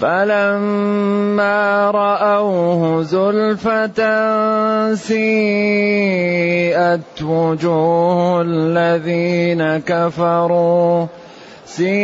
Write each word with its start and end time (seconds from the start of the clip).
فلما 0.00 1.90
رأوه 1.90 3.02
زلفة 3.02 4.00
سيئت 4.94 6.42
وجوه 7.22 8.42
الذين 8.42 9.78
كفروا 9.78 11.06
سيئت 11.66 11.96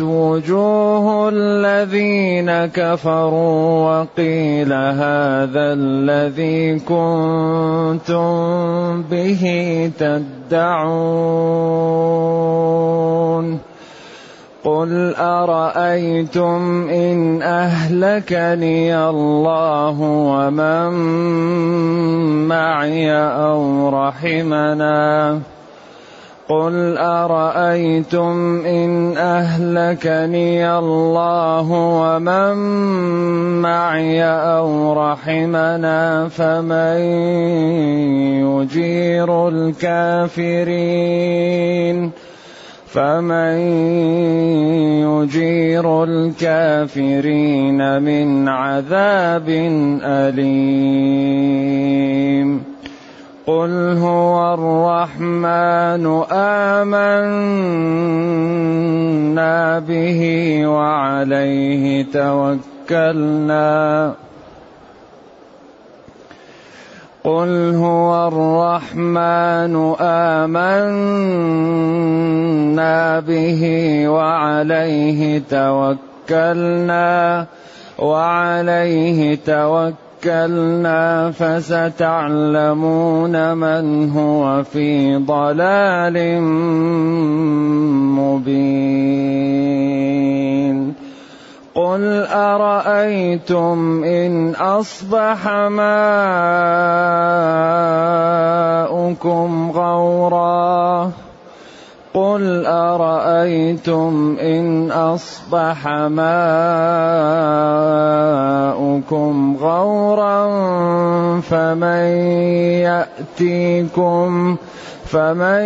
وجوه 0.00 1.28
الذين 1.28 2.66
كفروا 2.66 3.90
وقيل 3.90 4.72
هذا 4.72 5.72
الذي 5.72 6.78
كنتم 6.78 8.22
به 9.02 9.44
تدعون. 9.98 11.58
قل 14.68 15.14
ارايتم 15.16 16.88
ان 16.90 17.42
اهلكني 17.42 18.98
الله 18.98 19.96
ومن 20.00 20.92
معي 22.48 23.12
أو 23.16 23.88
رحمنا 23.88 25.40
قل 26.48 26.96
ارايتم 26.98 28.60
ان 28.66 29.16
اهلكني 29.16 30.78
الله 30.78 31.70
ومن 31.72 32.56
معي 33.62 34.24
أو 34.24 34.92
رحمنا 34.92 36.28
فمن 36.28 36.98
يجير 38.44 39.48
الكافرين 39.48 40.98
فمن 42.88 43.56
يجير 45.04 46.04
الكافرين 46.04 48.02
من 48.02 48.48
عذاب 48.48 49.48
أليم. 50.02 51.68
قل 53.46 53.96
هو 53.98 54.54
الرحمن 54.54 56.06
آمنا 56.32 56.88
به 59.78 60.62
وعليه 60.66 62.06
توكلنا. 62.12 64.14
قل 67.28 67.74
هو 67.76 68.28
الرحمن 68.28 69.74
آمنا 70.00 70.80
به 73.20 73.62
وعليه 74.08 75.42
توكلنا 75.50 77.46
وعليه 77.98 79.38
توكلنا 79.46 81.30
فستعلمون 81.30 82.74
من 83.56 84.10
هو 84.10 84.64
في 84.64 85.16
ضلال 85.16 86.42
مبين 88.16 89.87
قل 91.98 92.26
أرأيتم 92.30 94.04
إن 94.04 94.54
أصبح 94.54 95.48
ماؤكم 98.78 99.70
غورا؟ 99.74 101.10
قل 102.14 102.66
أرأيتم 102.66 104.36
إن 104.40 104.90
أصبح 104.90 105.88
ماؤكم 105.88 106.36
غورا 109.60 110.50
فمن 111.40 112.04
يأتيكم 112.86 114.56
فمن 115.10 115.64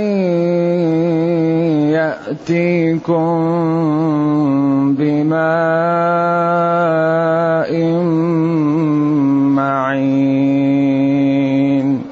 ياتيكم 1.90 3.32
بماء 4.98 5.42
معين 10.72 12.04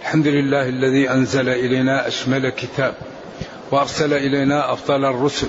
الحمد 0.00 0.26
لله 0.26 0.68
الذي 0.68 1.10
أنزل 1.10 1.48
إلينا 1.48 2.08
أشمل 2.08 2.48
كتاب 2.50 2.94
وأرسل 3.70 4.12
إلينا 4.12 4.72
أفضل 4.72 5.04
الرسل 5.04 5.48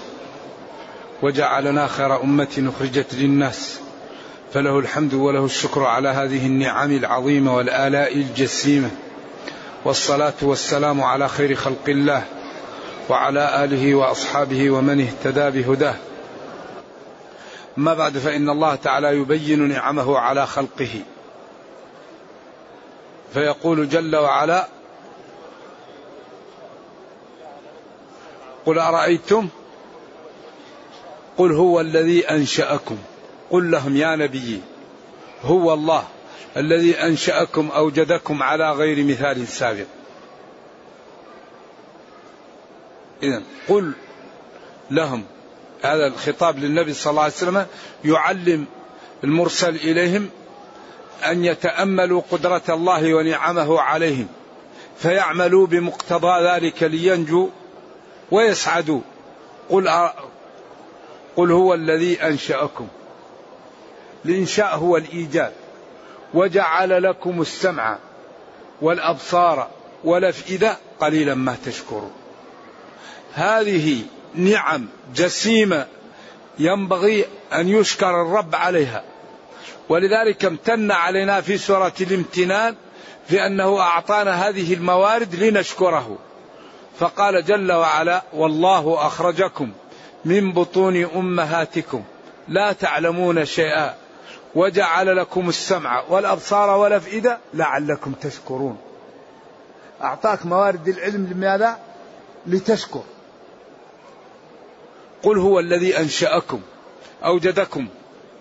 وجعلنا 1.22 1.88
خير 1.88 2.24
أمة 2.24 2.72
أخرجت 2.76 3.14
للناس 3.14 3.80
فله 4.54 4.80
الحمد 4.80 5.14
وله 5.14 5.46
الشكر 5.46 5.84
على 5.84 6.10
هذه 6.10 6.46
النعم 6.46 6.92
العظيمة 6.92 7.56
والآلاء 7.56 8.16
الجسيمة. 8.16 8.90
والصلاة 9.86 10.34
والسلام 10.42 11.02
على 11.02 11.30
خير 11.30 11.56
خلق 11.56 11.84
الله 11.88 12.24
وعلى 13.10 13.64
آله 13.64 13.96
وأصحابه 13.96 14.72
ومن 14.72 15.02
اهتدى 15.02 15.62
بهداه. 15.62 15.96
اما 17.78 17.94
بعد 17.94 18.18
فإن 18.18 18.50
الله 18.50 18.76
تعالى 18.76 19.08
يبين 19.08 19.68
نعمه 19.68 20.18
على 20.18 20.48
خلقه. 20.48 21.02
فيقول 23.34 23.90
جل 23.90 24.16
وعلا 24.16 24.68
قل 28.66 28.80
أرأيتم؟ 28.80 29.48
قل 31.38 31.52
هو 31.52 31.82
الذي 31.82 32.30
أنشأكم. 32.30 32.98
قل 33.52 33.72
لهم 33.72 33.98
يا 33.98 34.16
نبي 34.16 34.62
هو 35.44 35.74
الله 35.74 36.04
الذي 36.58 36.96
أنشأكم 36.96 37.70
أوجدكم 37.72 38.44
على 38.44 38.72
غير 38.72 39.04
مثال 39.04 39.48
سابق. 39.48 39.86
اذا 43.24 43.44
قل 43.70 43.94
لهم 44.92 45.24
هذا 45.82 46.08
الخطاب 46.08 46.60
للنبي 46.60 46.94
صلى 46.94 47.12
الله 47.12 47.24
عليه 47.24 47.34
وسلم 47.34 47.66
يعلم 48.06 48.66
المرسل 49.24 49.76
إليهم 49.76 50.30
أن 51.26 51.46
يتأملوا 51.46 52.22
قدرة 52.32 52.64
الله 52.70 53.14
ونعمه 53.14 53.82
عليهم 53.82 54.28
فيعملوا 54.98 55.68
بمقتضى 55.68 56.48
ذلك 56.48 56.84
لينجوا 56.84 57.48
ويسعدوا. 58.32 59.02
قل 59.70 59.90
قل 61.36 61.52
هو 61.52 61.74
الذي 61.74 62.22
أنشأكم. 62.22 62.88
الإنشاء 64.30 64.76
هو 64.76 64.98
الإيجاد. 64.98 65.52
وجعل 66.34 67.04
لكم 67.04 67.42
السمع 67.42 67.98
والأبصار 68.82 69.68
والأفئدة 70.04 70.78
قليلا 71.00 71.36
ما 71.36 71.58
تشكرون. 71.66 72.12
هذه 73.34 74.02
نعم 74.36 74.88
جسيمة 75.16 75.86
ينبغي 76.60 77.26
أن 77.54 77.68
يشكر 77.68 78.22
الرب 78.22 78.56
عليها. 78.56 79.04
ولذلك 79.90 80.46
امتن 80.46 80.92
علينا 80.92 81.42
في 81.42 81.58
سورة 81.58 81.94
الامتنان 82.02 82.76
في 83.28 83.46
انه 83.46 83.80
أعطانا 83.80 84.50
هذه 84.50 84.74
الموارد 84.74 85.36
لنشكره. 85.36 86.18
فقال 87.00 87.46
جل 87.46 87.72
وعلا 87.72 88.24
والله 88.34 89.08
أخرجكم 89.08 89.72
من 90.26 90.54
بطون 90.54 91.04
أمهاتكم. 91.04 92.04
لا 92.48 92.72
تعلمون 92.72 93.46
شيئا. 93.46 94.07
وجعل 94.58 95.18
لكم 95.18 95.50
السمع 95.50 96.04
والأبصار 96.10 96.70
والأفئدة 96.70 97.38
لعلكم 97.54 98.12
تشكرون. 98.12 98.78
أعطاك 100.02 100.46
موارد 100.46 100.88
العلم 100.88 101.28
لماذا؟ 101.32 101.80
لتشكر. 102.46 103.04
قل 105.24 105.38
هو 105.38 105.60
الذي 105.60 106.00
أنشأكم 106.00 106.62
أوجدكم 107.26 107.88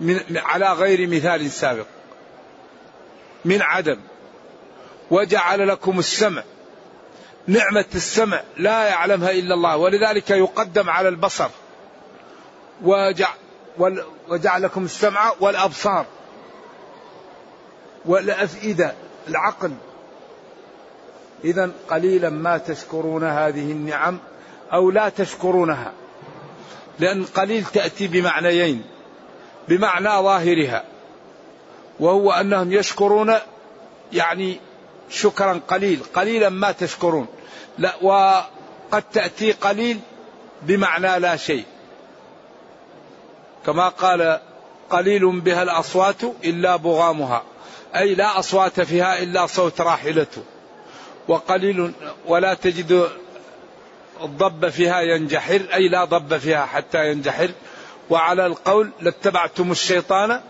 من 0.00 0.20
على 0.36 0.72
غير 0.72 1.08
مثال 1.08 1.50
سابق. 1.50 1.86
من 3.44 3.62
عدم. 3.62 3.98
وجعل 5.10 5.69
لكم 5.69 5.98
السمع. 5.98 6.42
نعمة 7.46 7.84
السمع 7.94 8.42
لا 8.56 8.84
يعلمها 8.84 9.30
إلا 9.30 9.54
الله 9.54 9.76
ولذلك 9.76 10.30
يقدم 10.30 10.90
على 10.90 11.08
البصر. 11.08 11.48
وجعل 14.28 14.62
لكم 14.62 14.84
السمع 14.84 15.32
والأبصار 15.40 16.06
والأفئدة 18.05 18.94
العقل. 19.28 19.73
إذا 21.44 21.70
قليلا 21.90 22.31
ما 22.31 22.58
تشكرون 22.58 23.25
هذه 23.25 23.73
النعم 23.73 24.19
أو 24.73 24.90
لا 24.90 25.08
تشكرونها 25.08 25.93
لأن 26.99 27.25
قليل 27.25 27.64
تأتي 27.64 28.08
بمعنيين 28.08 28.84
بمعنى 29.69 30.08
ظاهرها 30.08 30.84
وهو 32.00 32.32
أنهم 32.32 32.72
يشكرون 32.72 33.34
يعني 34.12 34.61
شكرا 35.11 35.61
قليل 35.69 36.00
قليلا 36.14 36.49
ما 36.49 36.72
تشكرون 36.72 37.26
لا 37.79 37.94
وقد 38.02 39.02
تأتي 39.12 39.52
قليل 39.52 40.00
بمعنى 40.62 41.19
لا 41.19 41.37
شيء. 41.37 41.64
كما 43.66 43.88
قال 43.88 44.40
قليل 44.90 45.40
بها 45.40 45.62
الأصوات 45.62 46.22
إلا 46.44 46.76
بغامها. 46.76 47.42
أي 47.96 48.14
لا 48.14 48.38
أصوات 48.38 48.80
فيها 48.80 49.22
إلا 49.22 49.46
صوت 49.46 49.80
راحلته 49.80 50.42
وقليل 51.28 51.92
ولا 52.26 52.54
تجد 52.54 53.08
الضب 54.22 54.68
فيها 54.68 55.00
ينجحر 55.00 55.62
أي 55.74 55.88
لا 55.88 56.04
ضب 56.04 56.38
فيها 56.38 56.66
حتى 56.66 57.10
ينجحر. 57.10 57.50
وعلى 58.10 58.46
القول 58.46 58.90
لاتبعتم 59.00 59.70
الشيطان 59.70 60.40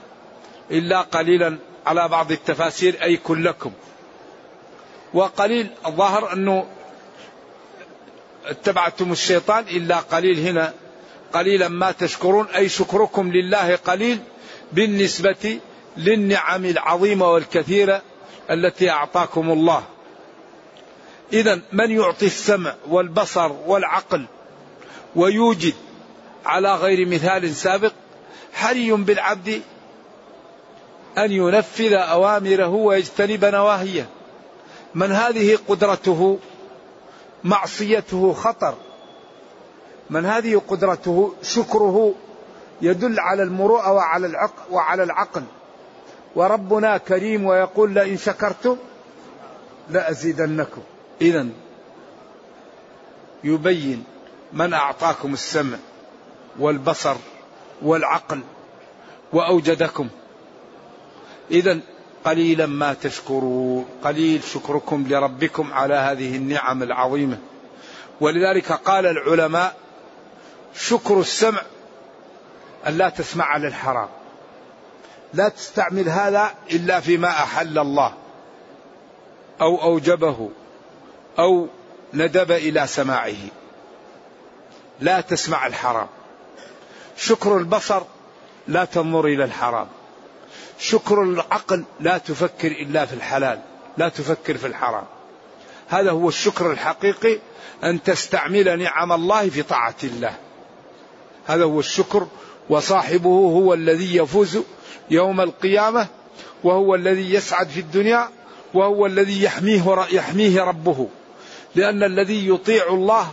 إلا 0.70 1.00
قليلا 1.00 1.58
على 1.86 2.08
بعض 2.08 2.32
التفاسير 2.32 3.02
أي 3.02 3.16
كلكم. 3.16 3.72
وقليل 5.14 5.70
الظاهر 5.86 6.32
أنه 6.32 6.66
اتبعتم 8.46 9.12
الشيطان 9.12 9.64
إلا 9.68 9.96
قليل 9.96 10.38
هنا 10.38 10.72
قليلا 11.36 11.68
ما 11.68 11.92
تشكرون 11.92 12.46
أي 12.46 12.68
شكركم 12.68 13.32
لله 13.32 13.76
قليل 13.76 14.18
بالنسبة 14.72 15.60
للنعم 15.96 16.64
العظيمة 16.64 17.32
والكثيرة 17.32 18.02
التي 18.50 18.90
أعطاكم 18.90 19.50
الله. 19.50 19.82
إذا 21.32 21.60
من 21.72 21.90
يعطي 21.90 22.26
السمع 22.26 22.74
والبصر 22.88 23.52
والعقل 23.66 24.26
ويوجد 25.16 25.74
على 26.46 26.74
غير 26.74 27.08
مثال 27.08 27.54
سابق 27.54 27.92
حري 28.52 28.92
بالعبد 28.92 29.62
أن 31.18 31.32
ينفذ 31.32 31.92
أوامره 31.92 32.68
ويجتنب 32.68 33.44
نواهيه. 33.44 34.08
من 34.94 35.12
هذه 35.12 35.58
قدرته؟ 35.68 36.38
معصيته 37.44 38.32
خطر. 38.32 38.74
من 40.10 40.26
هذه 40.26 40.62
قدرته 40.68 41.34
شكره 41.42 42.14
يدل 42.82 43.20
على 43.20 43.42
المروءة 43.42 43.92
وعلى 43.92 44.26
العقل 44.26 44.62
وعلى 44.70 45.02
العقل. 45.02 45.42
وربنا 46.34 46.98
كريم 46.98 47.44
ويقول 47.46 47.94
لئن 47.94 48.16
شكرتم 48.16 48.76
لأزيدنكم. 49.90 50.80
إذا 51.20 51.46
يبين 53.44 54.04
من 54.52 54.72
أعطاكم 54.74 55.32
السمع 55.32 55.78
والبصر 56.58 57.16
والعقل 57.82 58.40
وأوجدكم. 59.32 60.08
إذا 61.50 61.78
قليلا 62.24 62.66
ما 62.66 62.94
تشكرون 62.94 63.86
قليل 64.04 64.42
شكركم 64.42 65.04
لربكم 65.08 65.72
على 65.72 65.94
هذه 65.94 66.36
النعم 66.36 66.82
العظيمة. 66.82 67.38
ولذلك 68.20 68.72
قال 68.72 69.06
العلماء 69.06 69.76
شكر 70.78 71.20
السمع 71.20 71.62
أن 72.86 72.98
لا 72.98 73.08
تسمع 73.08 73.44
على 73.44 73.68
الحرام 73.68 74.08
لا 75.34 75.48
تستعمل 75.48 76.08
هذا 76.08 76.54
إلا 76.70 77.00
فيما 77.00 77.28
أحل 77.28 77.78
الله. 77.78 78.14
أو 79.60 79.82
أوجبه. 79.82 80.50
أو 81.38 81.68
ندب 82.14 82.52
إلى 82.52 82.86
سماعه. 82.86 83.36
لا 85.00 85.20
تسمع 85.20 85.66
الحرام. 85.66 86.06
شكر 87.16 87.56
البصر 87.56 88.02
لا 88.68 88.84
تنظر 88.84 89.26
إلى 89.26 89.44
الحرام. 89.44 89.88
شكر 90.78 91.22
العقل 91.22 91.84
لا 92.00 92.18
تفكر 92.18 92.68
إلا 92.68 93.06
في 93.06 93.12
الحلال 93.12 93.60
لا 93.96 94.08
تفكر 94.08 94.56
في 94.56 94.66
الحرام. 94.66 95.04
هذا 95.88 96.10
هو 96.10 96.28
الشكر 96.28 96.72
الحقيقي 96.72 97.38
أن 97.84 98.02
تستعمل 98.02 98.78
نعم 98.78 99.12
الله 99.12 99.48
في 99.48 99.62
طاعة 99.62 99.94
الله. 100.04 100.34
هذا 101.46 101.64
هو 101.64 101.80
الشكر 101.80 102.26
وصاحبه 102.70 103.30
هو 103.30 103.74
الذي 103.74 104.16
يفوز 104.16 104.58
يوم 105.10 105.40
القيامة 105.40 106.06
وهو 106.64 106.94
الذي 106.94 107.34
يسعد 107.34 107.68
في 107.68 107.80
الدنيا 107.80 108.28
وهو 108.74 109.06
الذي 109.06 109.42
يحميه 109.42 110.06
يحميه 110.12 110.62
ربه. 110.62 111.08
لأن 111.74 112.02
الذي 112.02 112.48
يطيع 112.48 112.88
الله 112.88 113.28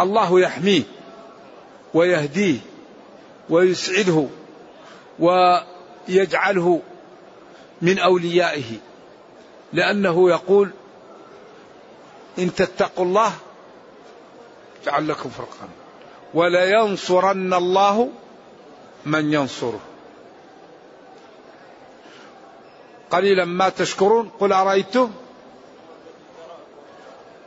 الله 0.00 0.40
يحميه 0.40 0.82
ويهديه 1.94 2.58
ويسعده 3.50 4.26
ويجعله 5.18 6.80
من 7.82 7.98
أوليائه. 7.98 8.78
لأنه 9.72 10.30
يقول 10.30 10.70
إن 12.38 12.54
تتقوا 12.54 13.04
الله 13.04 13.32
جعل 14.86 15.08
لكم 15.08 15.30
فرقا 15.30 15.68
ولينصرن 16.36 17.54
الله 17.54 18.08
من 19.06 19.32
ينصره. 19.32 19.80
قليلا 23.10 23.44
ما 23.44 23.68
تشكرون. 23.68 24.30
قل 24.40 24.52
أرأيتم؟ 24.52 25.10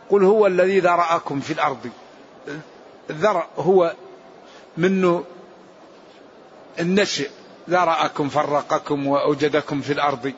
قل 0.10 0.24
هو 0.24 0.48
الذي 0.48 0.79
ذرأكم 0.79 1.39
في 1.39 1.53
الأرض. 1.53 1.89
الذرأ 3.10 3.48
هو 3.58 3.93
منه 4.77 5.24
النشئ. 6.79 7.29
ذرأكم 7.69 8.29
فرقكم 8.29 9.08
وأوجدكم 9.08 9.81
في 9.81 9.93
الأرض. 9.93 10.34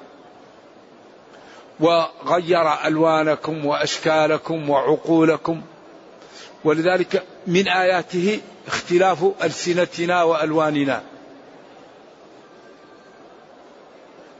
وغير 1.80 2.86
ألوانكم 2.88 3.66
وأشكالكم 3.66 4.70
وعقولكم. 4.70 5.62
ولذلك 6.64 7.24
من 7.48 7.68
آياته 7.68 8.40
اختلاف 8.68 9.26
ألسنتنا 9.44 10.24
وألواننا. 10.24 11.04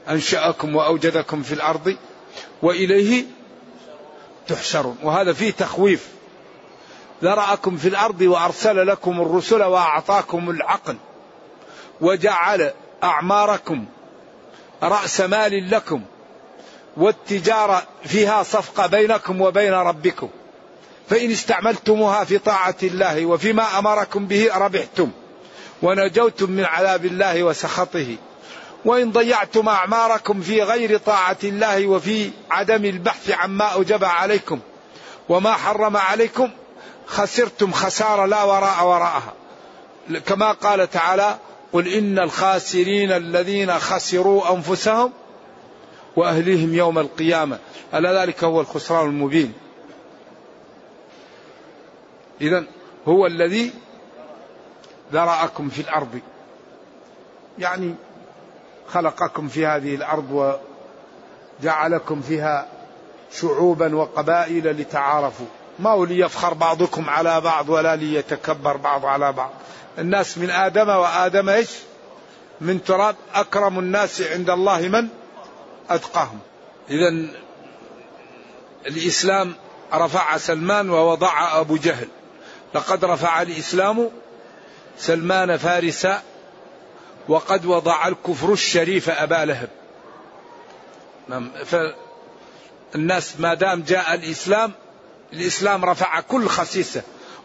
أنشأكم 0.08 0.76
وأوجدكم 0.76 1.42
في 1.42 1.54
الأرض 1.54 1.96
وإليه 2.62 3.24
تحشرون. 4.48 4.96
وهذا 5.02 5.32
فيه 5.32 5.50
تخويف. 5.50 6.08
ذرأكم 7.22 7.76
في 7.76 7.88
الأرض 7.88 8.20
وأرسل 8.20 8.86
لكم 8.86 9.20
الرسل 9.20 9.62
وأعطاكم 9.62 10.50
العقل 10.50 10.96
وجعل 12.00 12.72
أعماركم 13.04 13.84
رأس 14.82 15.20
مال 15.20 15.70
لكم 15.70 16.02
والتجارة 16.96 17.82
فيها 18.04 18.42
صفقة 18.42 18.86
بينكم 18.86 19.40
وبين 19.40 19.72
ربكم. 19.72 20.28
فإن 21.12 21.30
استعملتموها 21.30 22.24
في 22.24 22.38
طاعة 22.38 22.76
الله 22.82 23.26
وفيما 23.26 23.78
أمركم 23.78 24.26
به 24.26 24.48
ربحتم 24.54 25.10
ونجوتم 25.82 26.50
من 26.50 26.64
عذاب 26.64 27.04
الله 27.04 27.42
وسخطه. 27.42 28.16
وإن 28.84 29.12
ضيعتم 29.12 29.68
أعماركم 29.68 30.40
في 30.40 30.62
غير 30.62 30.98
طاعة 30.98 31.36
الله 31.44 31.86
وفي 31.86 32.30
عدم 32.50 32.84
البحث 32.84 33.30
عما 33.30 33.64
أوجب 33.64 34.04
عليكم 34.04 34.60
وما 35.28 35.52
حرم 35.52 35.96
عليكم 35.96 36.50
خسرتم 37.06 37.72
خسارة 37.72 38.26
لا 38.26 38.42
وراء 38.42 38.86
وراءها. 38.86 39.34
كما 40.26 40.52
قال 40.52 40.90
تعالى 40.90 41.38
قل 41.72 41.88
إن 41.88 42.18
الخاسرين 42.18 43.12
الذين 43.12 43.78
خسروا 43.78 44.54
أنفسهم 44.54 45.12
وأهليهم 46.16 46.74
يوم 46.74 46.98
القيامة 46.98 47.58
ألا 47.94 48.22
ذلك 48.22 48.44
هو 48.44 48.60
الخسران 48.60 49.06
المبين. 49.06 49.61
إذا 52.42 52.64
هو 53.08 53.26
الذي 53.26 53.72
ذرأكم 55.12 55.68
في 55.68 55.80
الأرض. 55.80 56.20
يعني 57.58 57.94
خلقكم 58.88 59.48
في 59.48 59.66
هذه 59.66 59.94
الأرض 59.94 60.58
وجعلكم 61.60 62.20
فيها 62.20 62.68
شعوبا 63.32 63.96
وقبائل 63.96 64.80
لتعارفوا. 64.80 65.46
ما 65.78 65.90
هو 65.90 66.04
ليفخر 66.04 66.54
بعضكم 66.54 67.10
على 67.10 67.40
بعض 67.40 67.68
ولا 67.68 67.96
ليتكبر 67.96 68.76
بعض 68.76 69.06
على 69.06 69.32
بعض. 69.32 69.50
الناس 69.98 70.38
من 70.38 70.50
آدم 70.50 70.88
وآدم 70.88 71.48
إيش؟ 71.48 71.70
من 72.60 72.84
تراب. 72.84 73.16
أكرم 73.34 73.78
الناس 73.78 74.22
عند 74.22 74.50
الله 74.50 74.88
من؟ 74.88 75.08
أتقاهم. 75.90 76.38
إذا 76.90 77.28
الإسلام 78.86 79.54
رفع 79.94 80.36
سلمان 80.36 80.90
ووضع 80.90 81.60
أبو 81.60 81.76
جهل. 81.76 82.08
لقد 82.74 83.04
رفع 83.04 83.42
الإسلام 83.42 84.10
سلمان 84.98 85.56
فارسا 85.56 86.22
وقد 87.28 87.66
وضع 87.66 88.08
الكفر 88.08 88.52
الشريف 88.52 89.10
أبا 89.10 89.44
لهب 89.44 89.68
نعم 91.28 91.50
فالناس 91.64 93.40
ما 93.40 93.54
دام 93.54 93.82
جاء 93.82 94.14
الإسلام 94.14 94.72
الإسلام 95.32 95.84
رفع 95.84 96.20
كل 96.20 96.48
خسيسة 96.48 97.02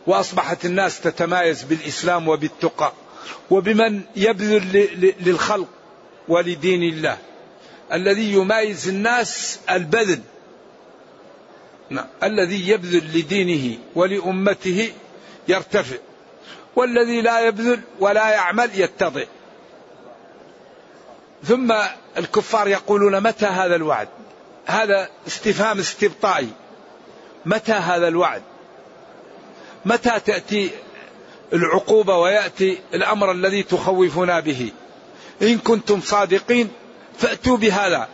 وأصبحت 0.08 0.66
الناس 0.66 1.02
تتمايز 1.02 1.64
بالإسلام 1.64 2.28
وبالتقى 2.28 2.94
وبمن 3.50 4.02
يبذل 4.16 5.16
للخلق 5.20 5.68
ولدين 6.28 6.84
الله 6.84 7.18
الذي 7.94 8.34
يمايز 8.34 8.88
الناس 8.88 9.60
البذل 9.70 10.22
نعم. 11.90 12.06
الذي 12.24 12.70
يبذل 12.70 13.20
لدينه 13.20 13.78
ولأمته 13.96 14.92
يرتفع. 15.48 15.98
والذي 16.76 17.22
لا 17.22 17.40
يبذل 17.40 17.82
ولا 18.00 18.30
يعمل 18.30 18.70
يتضع. 18.80 19.24
ثم 21.44 21.74
الكفار 22.18 22.68
يقولون 22.68 23.24
متى 23.24 23.46
هذا 23.46 23.76
الوعد؟ 23.76 24.08
هذا 24.66 25.10
استفهام 25.28 25.80
استبطائي. 25.80 26.50
متى 27.46 27.72
هذا 27.72 28.08
الوعد؟ 28.08 28.42
متى 29.86 30.20
تأتي 30.20 30.72
العقوبة 31.54 32.18
ويأتي 32.18 32.80
الأمر 32.94 33.32
الذي 33.32 33.64
تخوفنا 33.64 34.40
به؟ 34.40 34.72
إن 35.42 35.58
كنتم 35.58 36.02
صادقين 36.02 36.72
فأتوا 37.18 37.58
بهذا. 37.58 38.08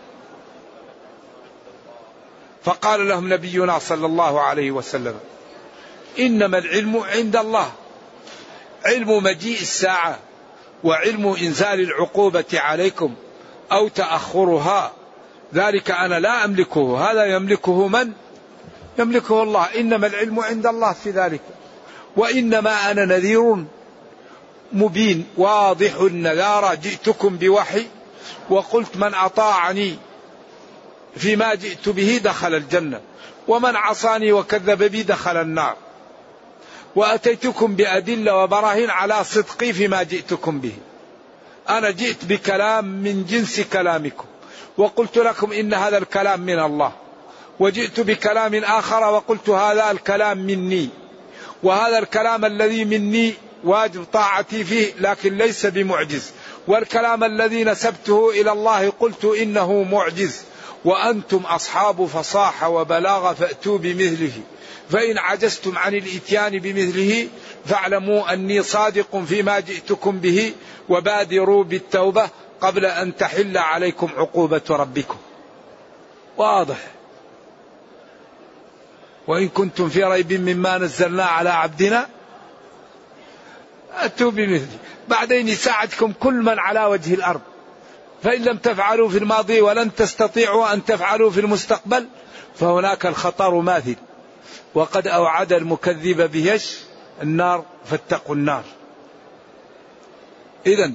فقال 2.63 3.07
لهم 3.07 3.33
نبينا 3.33 3.79
صلى 3.79 4.05
الله 4.05 4.41
عليه 4.41 4.71
وسلم 4.71 5.19
إنما 6.19 6.57
العلم 6.57 6.97
عند 6.97 7.35
الله. 7.35 7.71
علم 8.85 9.23
مجيء 9.23 9.61
الساعة 9.61 10.19
وعلم 10.83 11.27
إنزال 11.27 11.79
العقوبة 11.79 12.45
عليكم 12.53 13.15
أو 13.71 13.87
تأخرها. 13.87 14.93
ذلك 15.53 15.91
أنا 15.91 16.19
لا 16.19 16.45
أملكه. 16.45 17.11
هذا 17.11 17.25
يملكه 17.25 17.87
من؟ 17.87 18.11
يملكه 18.99 19.43
الله. 19.43 19.65
إنما 19.79 20.07
العلم 20.07 20.39
عند 20.39 20.65
الله 20.65 20.93
في 20.93 21.09
ذلك. 21.09 21.41
وإنما 22.15 22.91
أنا 22.91 23.05
نذير 23.05 23.65
مبين. 24.73 25.25
واضح 25.37 25.93
النذارة. 25.95 26.73
جئتكم 26.73 27.37
بوحي 27.37 27.87
وقلت 28.49 28.97
من 28.97 29.13
أطاعني 29.13 29.97
فيما 31.17 31.55
جئت 31.55 31.89
به 31.89 32.21
دخل 32.23 32.55
الجنة. 32.55 33.01
ومن 33.47 33.75
عصاني 33.75 34.31
وكذب 34.31 34.83
بي 34.83 35.03
دخل 35.03 35.37
النار. 35.37 35.75
وأتيتكم 36.95 37.75
بأدلة 37.75 38.35
وبراهين 38.37 38.89
على 38.89 39.23
صدقي 39.23 39.73
فيما 39.73 40.03
جئتكم 40.03 40.59
به. 40.59 40.73
أنا 41.69 41.91
جئت 41.91 42.25
بكلام 42.25 42.85
من 42.85 43.25
جنس 43.25 43.59
كلامكم 43.59 44.25
وقلت 44.77 45.17
لكم 45.17 45.51
إن 45.51 45.73
هذا 45.73 45.97
الكلام 45.97 46.39
من 46.39 46.59
الله 46.59 46.91
وجئت 47.59 47.99
بكلام 47.99 48.55
آخر 48.55 49.03
وقلت 49.13 49.49
هذا 49.49 49.91
الكلام 49.91 50.37
مني 50.37 50.89
وهذا 51.63 51.99
الكلام 51.99 52.45
الذي 52.45 52.85
مني 52.85 53.33
واجب 53.63 54.05
طاعتي 54.13 54.63
فيه 54.63 54.93
لكن 54.99 55.37
ليس 55.37 55.65
بمعجز. 55.65 56.31
والكلام 56.67 57.23
الذي 57.23 57.63
نسبته 57.63 58.29
إلى 58.29 58.51
الله 58.51 58.89
قلت 58.89 59.25
إنه 59.25 59.83
معجز 59.83 60.41
وأنتم 60.85 61.37
أصحاب 61.45 62.05
فصاحة 62.05 62.69
وبلاغة 62.69 63.33
فأتوا 63.33 63.77
بمثله. 63.77 64.41
فإن 64.89 65.17
عجزتم 65.17 65.77
عن 65.77 65.93
الإتيان 65.93 66.59
بمثله 66.59 67.27
فاعلموا 67.65 68.33
أني 68.33 68.63
صادق 68.63 69.23
فيما 69.27 69.59
جئتكم 69.59 70.19
به 70.19 70.53
وبادروا 70.89 71.63
بالتوبة 71.63 72.29
قبل 72.61 72.85
أن 72.85 73.15
تحل 73.15 73.57
عليكم 73.57 74.09
عقوبة 74.17 74.61
ربكم. 74.69 75.17
واضح. 76.37 76.77
وإن 79.27 79.49
كنتم 79.49 79.89
في 79.89 80.03
ريب 80.03 80.33
مما 80.33 80.77
نزلنا 80.77 81.25
على 81.25 81.49
عبدنا 81.49 82.07
أتوا 83.93 84.31
بمثله. 84.31 84.77
بعدين 85.07 85.47
يساعدكم 85.47 86.13
كل 86.19 86.33
من 86.33 86.59
على 86.59 86.85
وجه 86.85 87.13
الأرض. 87.13 87.41
فإن 88.23 88.41
لم 88.41 88.57
تفعلوا 88.57 89.09
في 89.09 89.17
الماضي 89.17 89.61
ولن 89.61 89.95
تستطيعوا 89.95 90.73
أن 90.73 90.85
تفعلوا 90.85 91.31
في 91.31 91.39
المستقبل 91.39 92.07
فهناك 92.55 93.05
الخطر 93.05 93.53
ماثل. 93.55 93.95
وقد 94.73 95.07
أوعد 95.07 95.53
المكذب 95.53 96.21
بيش 96.21 96.77
النار 97.21 97.65
فاتقوا 97.85 98.35
النار. 98.35 98.63
إذا 100.65 100.91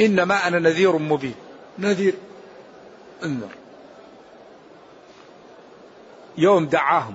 إنما 0.00 0.48
أنا 0.48 0.58
نذير 0.58 0.98
مبين. 0.98 1.34
نذير. 1.78 2.14
انذر 3.24 3.48
يوم 6.38 6.66
دعاهم 6.66 7.14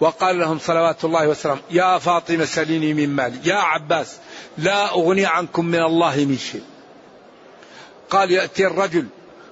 وقال 0.00 0.38
لهم 0.38 0.58
صلوات 0.58 1.04
الله 1.04 1.28
وسلامه 1.28 1.60
يا 1.70 1.98
فاطمة 1.98 2.44
سليني 2.44 2.94
من 2.94 3.08
مالي. 3.08 3.48
يا 3.48 3.56
عباس 3.56 4.18
لا 4.58 4.90
أغني 4.90 5.26
عنكم 5.26 5.64
من 5.64 5.82
الله 5.82 6.16
من 6.16 6.38
شيء. 6.38 6.64
قال 8.10 8.30
يأتي 8.30 8.66
الرجل 8.66 9.06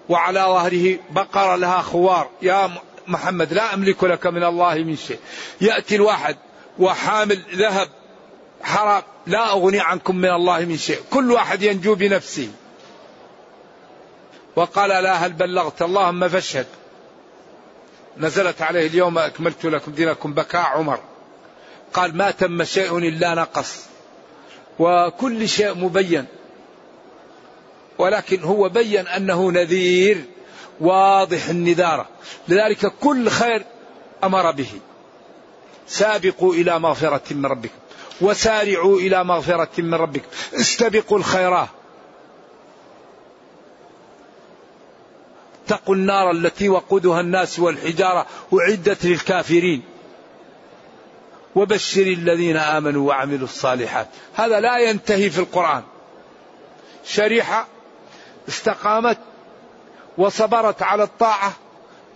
وعلى 0.08 0.40
ظهره 0.40 0.98
بقرة 1.10 1.56
لها 1.56 1.82
خوار. 1.82 2.28
يا 2.42 2.70
محمد 3.06 3.52
لا 3.52 3.74
أملك 3.74 4.04
لك 4.04 4.26
من 4.26 4.44
الله 4.44 4.74
من 4.74 4.96
شيء. 4.96 5.18
يأتي 5.60 5.96
الواحد 5.96 6.36
وحامل 6.78 7.42
ذهب 7.54 7.88
حرام 8.62 9.02
لا 9.26 9.50
أغني 9.50 9.80
عنكم 9.80 10.16
من 10.16 10.30
الله 10.30 10.60
من 10.60 10.76
شيء. 10.76 11.00
كل 11.10 11.32
واحد 11.32 11.62
ينجو 11.62 11.94
بنفسه. 11.94 12.48
وقال 14.56 14.90
لا 14.90 15.12
هل 15.12 15.32
بلغت؟ 15.32 15.82
اللهم 15.82 16.28
فاشهد. 16.28 16.66
نزلت 18.18 18.62
عليه 18.62 18.86
اليوم 18.86 19.18
أكملت 19.18 19.64
لكم 19.64 19.92
دينكم. 19.92 20.32
بكاء 20.32 20.66
عمر. 20.66 21.00
قال 21.92 22.16
ما 22.16 22.30
تم 22.30 22.64
شيء 22.64 22.98
إلا 22.98 23.34
نقص. 23.34 23.80
وكل 24.78 25.48
شيء 25.48 25.74
مبين. 25.74 26.26
ولكن 27.98 28.42
هو 28.42 28.68
بين 28.68 29.08
أنه 29.08 29.52
نذير. 29.52 30.24
واضح 30.80 31.48
النذارة. 31.48 32.08
لذلك 32.48 32.86
كل 32.86 33.28
خير 33.28 33.64
أمر 34.24 34.50
به. 34.50 34.70
سابقوا 35.86 36.54
إلى 36.54 36.78
مغفرة 36.78 37.22
من 37.30 37.46
ربكم. 37.46 37.74
وسارعوا 38.20 38.98
إلى 38.98 39.24
مغفرة 39.24 39.70
من 39.78 39.94
ربكم. 39.94 40.26
استبقوا 40.60 41.18
الخيرات. 41.18 41.68
اتقوا 45.66 45.94
النار 45.94 46.30
التي 46.30 46.68
وقودها 46.68 47.20
الناس 47.20 47.58
والحجارة 47.58 48.26
أعدت 48.54 49.04
للكافرين. 49.04 49.82
وبشر 51.54 52.02
الذين 52.02 52.56
آمنوا 52.56 53.08
وعملوا 53.08 53.44
الصالحات. 53.44 54.08
هذا 54.34 54.60
لا 54.60 54.78
ينتهي 54.78 55.30
في 55.30 55.38
القرآن. 55.38 55.82
شريحة 57.04 57.66
استقامت 58.48 59.18
وصبرت 60.18 60.82
على 60.82 61.02
الطاعة 61.02 61.52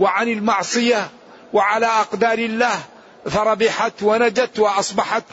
وعن 0.01 0.29
المعصية 0.29 1.11
وعلى 1.53 1.87
أقدار 1.87 2.39
الله 2.39 2.81
فربحت 3.25 4.03
ونجت 4.03 4.59
وأصبحت 4.59 5.25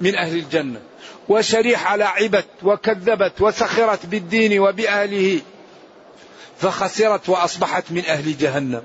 من 0.00 0.14
أهل 0.16 0.36
الجنة. 0.36 0.80
وشريحة 1.28 1.96
لعبت 1.96 2.46
وكذبت 2.62 3.40
وسخرت 3.40 4.06
بالدين 4.06 4.60
وبأهله 4.60 5.40
فخسرت 6.60 7.28
وأصبحت 7.28 7.84
من 7.90 8.04
أهل 8.04 8.38
جهنم. 8.38 8.82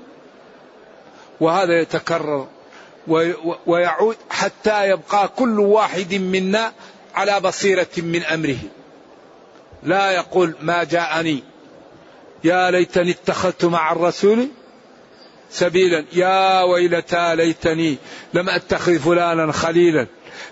وهذا 1.40 1.80
يتكرر 1.80 2.46
ويعود 3.66 4.16
حتى 4.30 4.88
يبقى 4.88 5.28
كل 5.28 5.60
واحد 5.60 6.14
منا 6.14 6.72
على 7.14 7.40
بصيرة 7.40 7.88
من 7.96 8.22
أمره. 8.24 8.58
لا 9.82 10.10
يقول 10.10 10.54
ما 10.60 10.84
جاءني 10.84 11.44
يا 12.44 12.70
ليتني 12.70 13.10
اتخذت 13.10 13.64
مع 13.64 13.92
الرسول 13.92 14.48
سبيلا. 15.50 16.04
يا 16.12 16.62
ويلتى 16.62 17.36
ليتني 17.36 17.96
لم 18.34 18.48
أتخذ 18.48 18.98
فلانا 18.98 19.52
خليلا. 19.52 20.06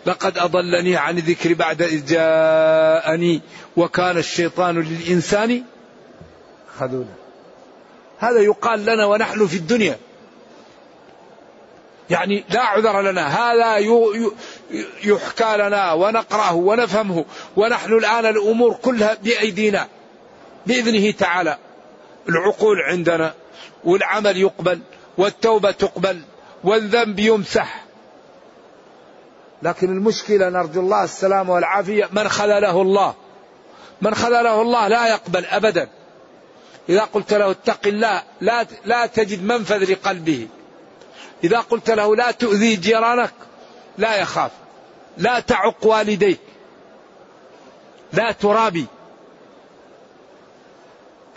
لقد 0.06 0.38
أضلني 0.38 0.96
عن 0.96 1.16
ذكر 1.16 1.54
بعد 1.54 1.82
إذ 1.82 2.06
جاءني 2.06 3.40
وكان 3.76 4.18
الشيطان 4.18 4.78
للإنسان 4.80 5.62
خذولا. 6.78 7.14
هذا 8.18 8.40
يقال 8.40 8.84
لنا 8.84 9.06
ونحن 9.06 9.46
في 9.46 9.56
الدنيا. 9.56 9.98
يعني 12.10 12.44
لا 12.50 12.60
عذر 12.60 13.00
لنا. 13.00 13.26
هذا 13.26 13.76
يحكى 15.04 15.56
لنا 15.56 15.92
ونقرأه 15.92 16.54
ونفهمه. 16.54 17.24
ونحن 17.56 17.92
الآن 17.92 18.26
الأمور 18.26 18.74
كلها 18.74 19.16
بأيدينا. 19.22 19.88
بإذنه 20.66 21.10
تعالى. 21.10 21.58
العقول 22.28 22.80
عندنا 22.80 23.34
والعمل 23.84 24.36
يقبل 24.36 24.80
والتوبة 25.18 25.70
تقبل 25.70 26.22
والذنب 26.64 27.18
يمسح. 27.18 27.84
لكن 29.62 29.96
المشكلة 29.96 30.48
نرجو 30.48 30.80
الله 30.80 31.04
السلامة 31.04 31.54
والعافية 31.54 32.08
من 32.12 32.28
خذله 32.28 32.82
الله. 32.82 33.14
من 34.02 34.14
خذله 34.14 34.62
الله 34.62 34.88
لا 34.88 35.08
يقبل 35.08 35.44
أبدا. 35.44 35.88
إذا 36.88 37.00
قلت 37.00 37.34
له 37.34 37.50
اتق 37.50 37.86
الله 37.86 38.22
لا, 38.40 38.66
لا 38.84 39.06
تجد 39.06 39.42
منفذ 39.44 39.92
لقلبه. 39.92 40.48
إذا 41.44 41.58
قلت 41.58 41.90
له 41.90 42.16
لا 42.16 42.30
تؤذي 42.30 42.76
جيرانك 42.76 43.32
لا 43.98 44.16
يخاف. 44.16 44.50
لا 45.18 45.40
تعق 45.40 45.86
والديك. 45.86 46.40
لا 48.12 48.32
ترابي. 48.32 48.86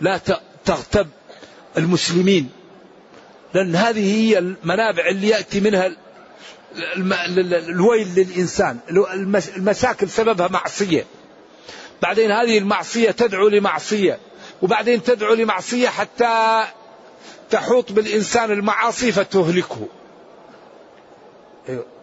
لا 0.00 0.18
تغتب 0.64 1.08
المسلمين. 1.78 2.50
لأن 3.54 3.76
هذه 3.76 4.14
هي 4.14 4.38
المنابع 4.38 5.08
اللي 5.08 5.28
يأتي 5.28 5.60
منها 5.60 5.96
الويل 7.68 8.08
للإنسان 8.14 8.78
المشاكل 9.56 10.08
سببها 10.08 10.48
معصية. 10.48 11.04
بعدين 12.02 12.30
هذه 12.30 12.58
المعصية 12.58 13.10
تدعو 13.10 13.48
لمعصية 13.48 14.18
وبعدين 14.62 15.02
تدعو 15.02 15.34
لمعصية 15.34 15.88
حتى 15.88 16.64
تحوط 17.50 17.92
بالإنسان 17.92 18.50
المعاصي 18.50 19.12
فتهلكه. 19.12 19.88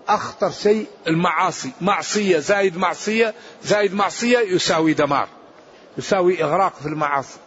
أخطر 0.08 0.52
شيء 0.52 0.88
المعاصي 1.08 1.72
معصية 1.82 2.40
زايد 2.40 2.78
معصية 2.78 3.34
زايد 3.64 3.94
معصية 3.94 4.40
يساوي 4.40 4.94
دمار 4.94 5.28
يساوي 5.98 6.44
إغراق 6.44 6.74
في 6.76 6.86
المعاصي. 6.86 7.38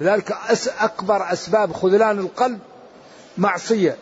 لذلك 0.00 0.36
أكبر 0.78 1.32
أسباب 1.32 1.72
خذلان 1.72 2.18
القلب 2.18 2.58
معصية. 3.38 3.96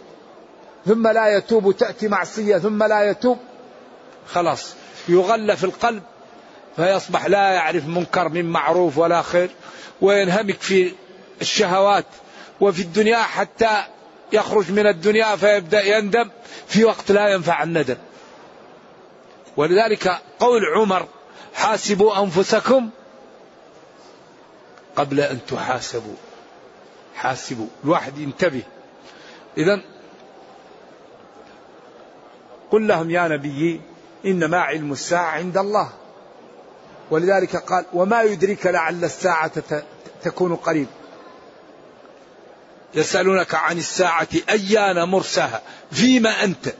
ثم 0.86 1.08
لا 1.08 1.36
يتوب 1.36 1.76
تأتي 1.76 2.08
معصية 2.08 2.58
ثم 2.58 2.82
لا 2.82 3.10
يتوب. 3.10 3.38
خلاص 4.28 4.74
يغلف 5.08 5.64
القلب 5.64 6.02
فيصبح 6.76 7.26
لا 7.26 7.50
يعرف 7.52 7.86
منكر 7.86 8.28
من 8.28 8.44
معروف 8.44 8.98
ولا 8.98 9.22
خير 9.22 9.50
وينهمك 10.00 10.60
في 10.60 10.92
الشهوات 11.40 12.04
وفي 12.60 12.82
الدنيا 12.82 13.18
حتى 13.18 13.84
يخرج 14.32 14.72
من 14.72 14.86
الدنيا 14.86 15.36
فيبدأ 15.36 15.82
يندم 15.82 16.30
في 16.68 16.84
وقت 16.84 17.12
لا 17.12 17.28
ينفع 17.28 17.62
الندم. 17.62 17.96
ولذلك 19.56 20.18
قول 20.40 20.62
عمر 20.76 21.06
حاسبوا 21.54 22.22
أنفسكم 22.22 22.90
قبل 24.96 25.20
أن 25.20 25.38
تحاسبوا. 25.48 26.16
حاسبوا. 27.16 27.66
الواحد 27.84 28.18
ينتبه. 28.18 28.62
إذا 29.58 29.80
قل 32.70 32.88
لهم 32.88 33.10
يا 33.10 33.28
نبي 33.28 33.80
إنما 34.26 34.60
علم 34.60 34.92
الساعة 34.92 35.30
عند 35.30 35.58
الله. 35.58 35.92
ولذلك 37.10 37.56
قال 37.56 37.84
وما 37.92 38.22
يدرك 38.22 38.66
لعل 38.66 39.04
الساعة 39.04 39.52
تكون 40.22 40.56
قريب. 40.56 40.86
يسألونك 42.94 43.54
عن 43.54 43.78
الساعة 43.78 44.28
أيان 44.48 45.08
مرساها؟ 45.08 45.62
فيما 45.92 46.44
أنت؟ 46.44 46.74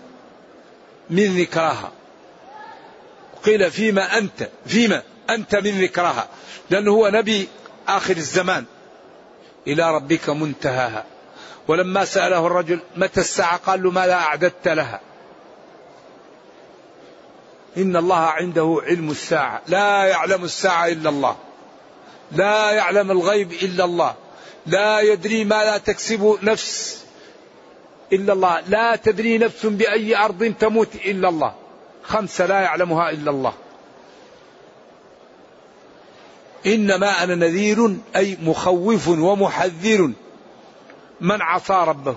من 1.11 1.40
ذكراها 1.40 1.92
قيل 3.44 3.70
فيما 3.70 4.18
أنت؟ 4.18 4.48
فيما 4.66 5.02
أنت 5.31 5.57
من 5.57 5.83
ذكراها 5.83 6.29
لأنه 6.70 6.90
هو 6.90 7.09
نبي 7.09 7.48
آخر 7.88 8.16
الزمان. 8.16 8.64
إلى 9.66 9.94
ربك 9.94 10.31
منتهاها. 10.31 11.05
ولما 11.68 12.05
سأله 12.05 12.46
الرجل 12.46 12.81
متى 12.96 13.20
الساعة؟ 13.20 13.57
قال 13.57 13.83
له 13.83 13.90
ماذا 13.90 14.14
أعددت 14.14 14.68
لها. 14.68 15.01
إن 17.77 17.96
الله 17.96 18.16
عنده 18.16 18.81
علم 18.83 19.11
الساعة. 19.11 19.62
لا 19.68 20.05
يعلم 20.05 20.44
الساعة 20.44 20.87
إلا 20.87 21.11
الله. 21.11 21.37
لا 22.33 22.70
يعلم 22.70 23.11
الغيب 23.11 23.53
إلا 23.53 23.85
الله. 23.85 24.14
لا 24.66 25.01
يدري 25.01 25.44
ما 25.44 25.64
لا 25.64 25.79
تكسب 25.79 26.38
نفس 26.42 27.05
إلا 28.12 28.33
الله. 28.33 28.61
لا 28.61 28.96
تدري 28.96 29.38
نفس 29.38 29.66
بأي 29.66 30.16
أرض 30.16 30.55
تموت 30.61 30.94
إلا 30.94 31.29
الله. 31.29 31.55
خمسة 32.03 32.46
لا 32.46 32.61
يعلمها 32.61 33.11
إلا 33.11 33.31
الله. 33.31 33.53
إنما 36.66 37.24
أنا 37.24 37.35
نذير 37.35 37.96
أي 38.16 38.38
مخوف 38.42 39.09
ومحذر. 39.09 40.12
من 41.20 41.42
عصى 41.42 41.85
ربه 41.87 42.16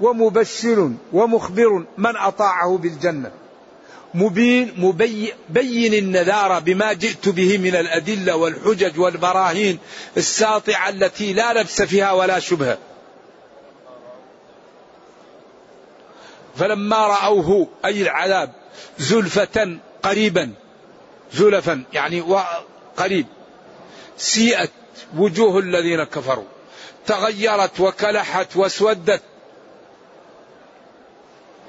ومبشر 0.00 0.92
ومخبر 1.12 1.84
من 1.98 2.16
أطاعه 2.16 2.78
بالجنة. 2.78 3.30
مبين 4.14 4.72
مبين 4.76 5.94
النذار 5.94 6.60
بما 6.60 6.92
جئت 6.92 7.28
به 7.28 7.58
من 7.58 7.76
الأدلة 7.76 8.36
والحجج 8.36 9.00
والبراهين 9.00 9.78
الساطعة 10.16 10.88
التي 10.88 11.32
لا 11.32 11.52
لبس 11.52 11.82
فيها 11.82 12.12
ولا 12.12 12.38
شبهة 12.38 12.78
فلما 16.56 16.96
رأوه 16.96 17.68
أي 17.84 18.02
العذاب 18.02 18.52
زلفة 18.98 19.78
قريبا 20.02 20.52
زلفا 21.32 21.82
يعني 21.92 22.24
قريب. 22.96 23.26
سيئت 24.22 24.70
وجوه 25.16 25.58
الذين 25.58 26.04
كفروا 26.04 26.44
تغيرت 27.06 27.80
وكلحت 27.80 28.56
واسودت 28.56 29.22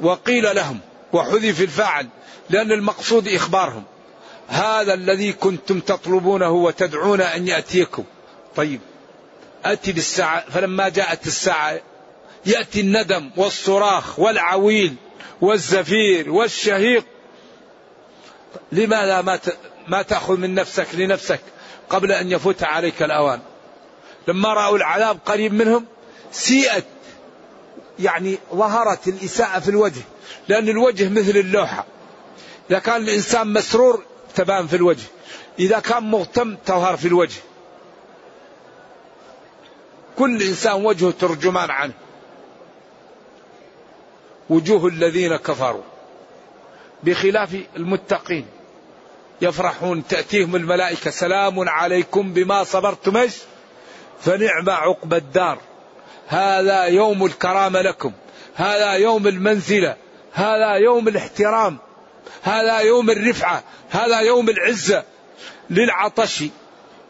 وقيل 0.02 0.56
لهم 0.56 0.80
وحذف 1.14 1.62
الفاعل 1.62 2.08
لأن 2.50 2.72
المقصود 2.72 3.28
إخبارهم 3.28 3.84
هذا 4.48 4.94
الذي 4.94 5.34
كنتم 5.34 5.80
تطلبونه 5.80 6.52
وتدعون 6.52 7.22
أن 7.22 7.48
يأتيكم. 7.48 8.04
طيب 8.56 8.80
أتي 9.66 9.92
بالساعة 9.92 10.50
فلما 10.50 10.90
جاءت 10.90 11.28
الساعة 11.28 11.80
يأتي 12.46 12.82
الندم 12.82 13.32
والصراخ 13.38 14.20
والعويل 14.20 14.96
والزفير 15.42 16.32
والشهيق. 16.32 17.06
لماذا 18.72 19.22
ما 19.22 19.40
ما 19.88 20.02
تأخذ 20.02 20.38
من 20.38 20.56
نفسك 20.56 20.88
لنفسك؟ 20.94 21.40
قبل 21.94 22.12
أن 22.12 22.32
يفوت 22.32 22.64
عليك 22.64 23.04
الأوان. 23.04 23.40
لما 24.28 24.54
رأوا 24.54 24.78
العذاب 24.78 25.20
قريب 25.26 25.54
منهم 25.54 25.86
سيئت 26.32 26.86
يعني 28.00 28.38
ظهرت 28.54 29.08
الإساءة 29.08 29.60
في 29.60 29.70
الوجه 29.70 30.02
لأن 30.48 30.70
الوجه 30.70 31.10
مثل 31.10 31.38
اللوحة. 31.38 31.86
إذا 32.70 32.80
كان 32.80 33.02
الإنسان 33.02 33.54
مسرور 33.54 34.04
تبان 34.36 34.68
في 34.68 34.76
الوجه. 34.76 35.04
إذا 35.60 35.80
كان 35.80 36.04
مغتم 36.04 36.56
تظهر 36.56 36.98
في 36.98 37.08
الوجه. 37.08 37.42
كل 40.18 40.42
إنسان 40.42 40.86
وجهه 40.86 41.12
ترجمان 41.12 41.72
عنه. 41.72 41.94
وجوه 44.50 44.88
الذين 44.88 45.36
كفروا. 45.36 45.84
بخلاف 47.04 47.58
المتقين. 47.76 48.46
يفرحون 49.42 50.08
تأتيهم 50.08 50.56
الملائكة 50.56 51.12
سلام 51.12 51.70
عليكم 51.70 52.34
بما 52.34 52.64
صبرتم 52.64 53.28
فنعم 54.22 54.70
عقب 54.70 55.14
الدار. 55.14 55.58
هذا 56.28 56.84
يوم 56.84 57.26
الكرامة 57.26 57.82
لكم 57.82 58.12
هذا 58.56 58.92
يوم 58.92 59.28
المنزلة 59.28 59.96
هذا 60.34 60.74
يوم 60.74 61.08
الاحترام 61.08 61.78
هذا 62.42 62.80
يوم 62.80 63.10
الرفعة 63.10 63.64
هذا 63.90 64.20
يوم 64.20 64.50
العزة 64.50 65.04
للعطش 65.70 66.44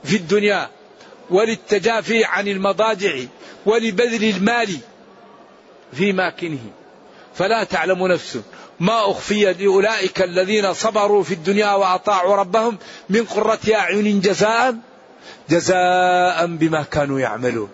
في 0.03 0.15
الدنيا 0.15 0.69
وللتجافي 1.29 2.25
عن 2.25 2.47
المضاجع 2.47 3.15
ولبذل 3.65 4.35
المال 4.35 4.77
في 5.93 6.11
ماكنه. 6.13 6.59
فلا 7.35 7.63
تعلم 7.63 8.07
نفس 8.07 8.39
ما 8.79 9.11
أخفي 9.11 9.53
لأولئك 9.53 10.21
الذين 10.21 10.73
صبروا 10.73 11.23
في 11.23 11.33
الدنيا 11.33 11.73
وأطاعوا 11.73 12.35
ربهم 12.35 12.77
من 13.09 13.25
قرة 13.25 13.59
أعين 13.73 14.21
جزاء 14.21 14.75
جزاء 15.49 16.45
بما 16.45 16.83
كانوا 16.83 17.19
يعملون. 17.19 17.69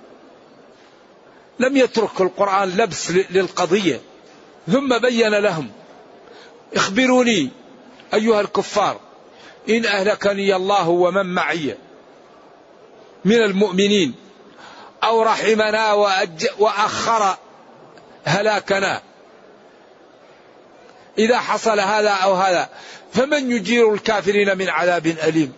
لم 1.60 1.78
يترك 1.78 2.22
القرآن 2.22 2.70
لبس 2.70 3.12
للقضية. 3.12 4.02
ثم 4.68 4.98
بين 4.98 5.36
لهم 5.36 5.72
اخبروني 6.76 7.50
أيها 8.14 8.42
الكفار 8.42 9.00
إن 9.70 9.86
أهلكني 9.86 10.56
الله 10.56 10.90
ومن 10.90 11.26
معي 11.26 11.78
من 13.26 13.36
المؤمنين 13.36 14.16
أو 15.04 15.24
رحمنا 15.24 15.94
وأخر 16.60 17.38
هلاكنا. 18.26 19.02
إذا 21.20 21.40
حصل 21.40 21.80
هذا 21.80 22.10
أو 22.10 22.34
هذا. 22.34 22.70
فمن 23.14 23.52
يجير 23.52 23.94
الكافرين 23.94 24.58
من 24.58 24.70
عذاب 24.70 25.08
أليم؟ 25.08 25.54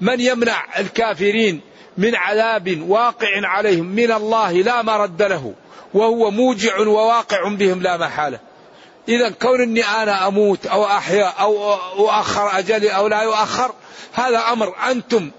من 0.00 0.20
يمنع 0.20 0.64
الكافرين 0.78 1.60
من 1.98 2.14
عذاب 2.14 2.84
واقع 2.88 3.28
عليهم 3.44 3.86
من 3.86 4.12
الله 4.12 4.52
لا 4.52 4.82
مرد 4.82 5.22
له 5.22 5.54
وهو 5.94 6.30
موجع 6.30 6.78
وواقع 6.78 7.48
بهم 7.48 7.82
لا 7.82 7.96
محالة. 7.96 8.38
إذا 9.08 9.30
كون 9.30 9.60
أني 9.60 9.84
أنا 9.84 10.26
أموت 10.26 10.66
أو 10.66 10.84
أحيا 10.84 11.24
أو 11.24 11.74
أؤخر 11.74 12.58
أجلي 12.58 12.90
أو 12.90 13.08
لا 13.08 13.22
يؤخر 13.22 13.72
هذا 14.12 14.38
أمر. 14.38 14.74
أنتم 14.90 15.30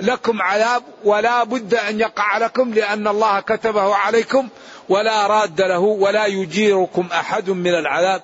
لكم 0.00 0.42
عذاب 0.42 0.82
ولا 1.04 1.44
بد 1.44 1.74
أن 1.74 2.00
يقع 2.00 2.38
لكم 2.38 2.74
لأن 2.74 3.08
الله 3.08 3.40
كتبه 3.40 3.94
عليكم 3.94 4.48
ولا 4.88 5.26
راد 5.26 5.60
له 5.60 5.78
ولا 5.78 6.26
يجيركم 6.26 7.08
أحد 7.12 7.50
من 7.50 7.74
العذاب. 7.74 8.22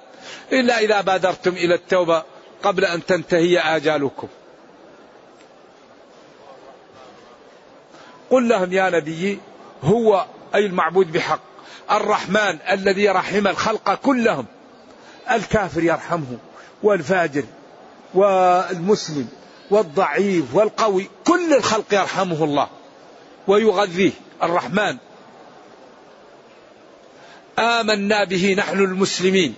إلا 0.53 0.79
إذا 0.79 1.01
بادرتم 1.01 1.51
إلى 1.51 1.75
التوبة 1.75 2.23
قبل 2.63 2.85
أن 2.85 3.07
تنتهي 3.07 3.59
آجالكم. 3.59 4.29
قل 8.31 8.49
لهم 8.49 8.73
يا 8.73 8.91
نبي 8.91 9.39
هو 9.83 10.27
أي 10.55 10.67
المعبود 10.67 11.13
بحق 11.13 11.41
الرحمن 11.91 12.59
الذي 12.71 13.09
رحم 13.09 13.47
الخلق 13.47 13.95
كلهم. 13.95 14.47
الكافر 15.31 15.83
يرحمه 15.83 16.39
والفاجر 16.83 17.45
والمسلم 18.15 19.29
والضعيف 19.71 20.55
والقوي 20.55 21.09
كل 21.25 21.55
الخلق 21.55 21.95
يرحمه 21.95 22.45
الله 22.45 22.69
ويغذيه 23.47 24.13
الرحمن. 24.43 24.97
آمنا 27.59 28.25
به 28.25 28.55
نحن 28.59 28.79
المسلمين. 28.79 29.55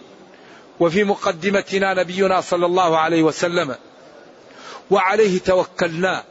وفي 0.80 1.04
مقدمتنا 1.04 1.94
نبينا 1.94 2.40
صلى 2.40 2.66
الله 2.66 2.98
عليه 2.98 3.22
وسلم 3.22 3.76
وعليه 4.90 5.38
توكلنا 5.38 6.24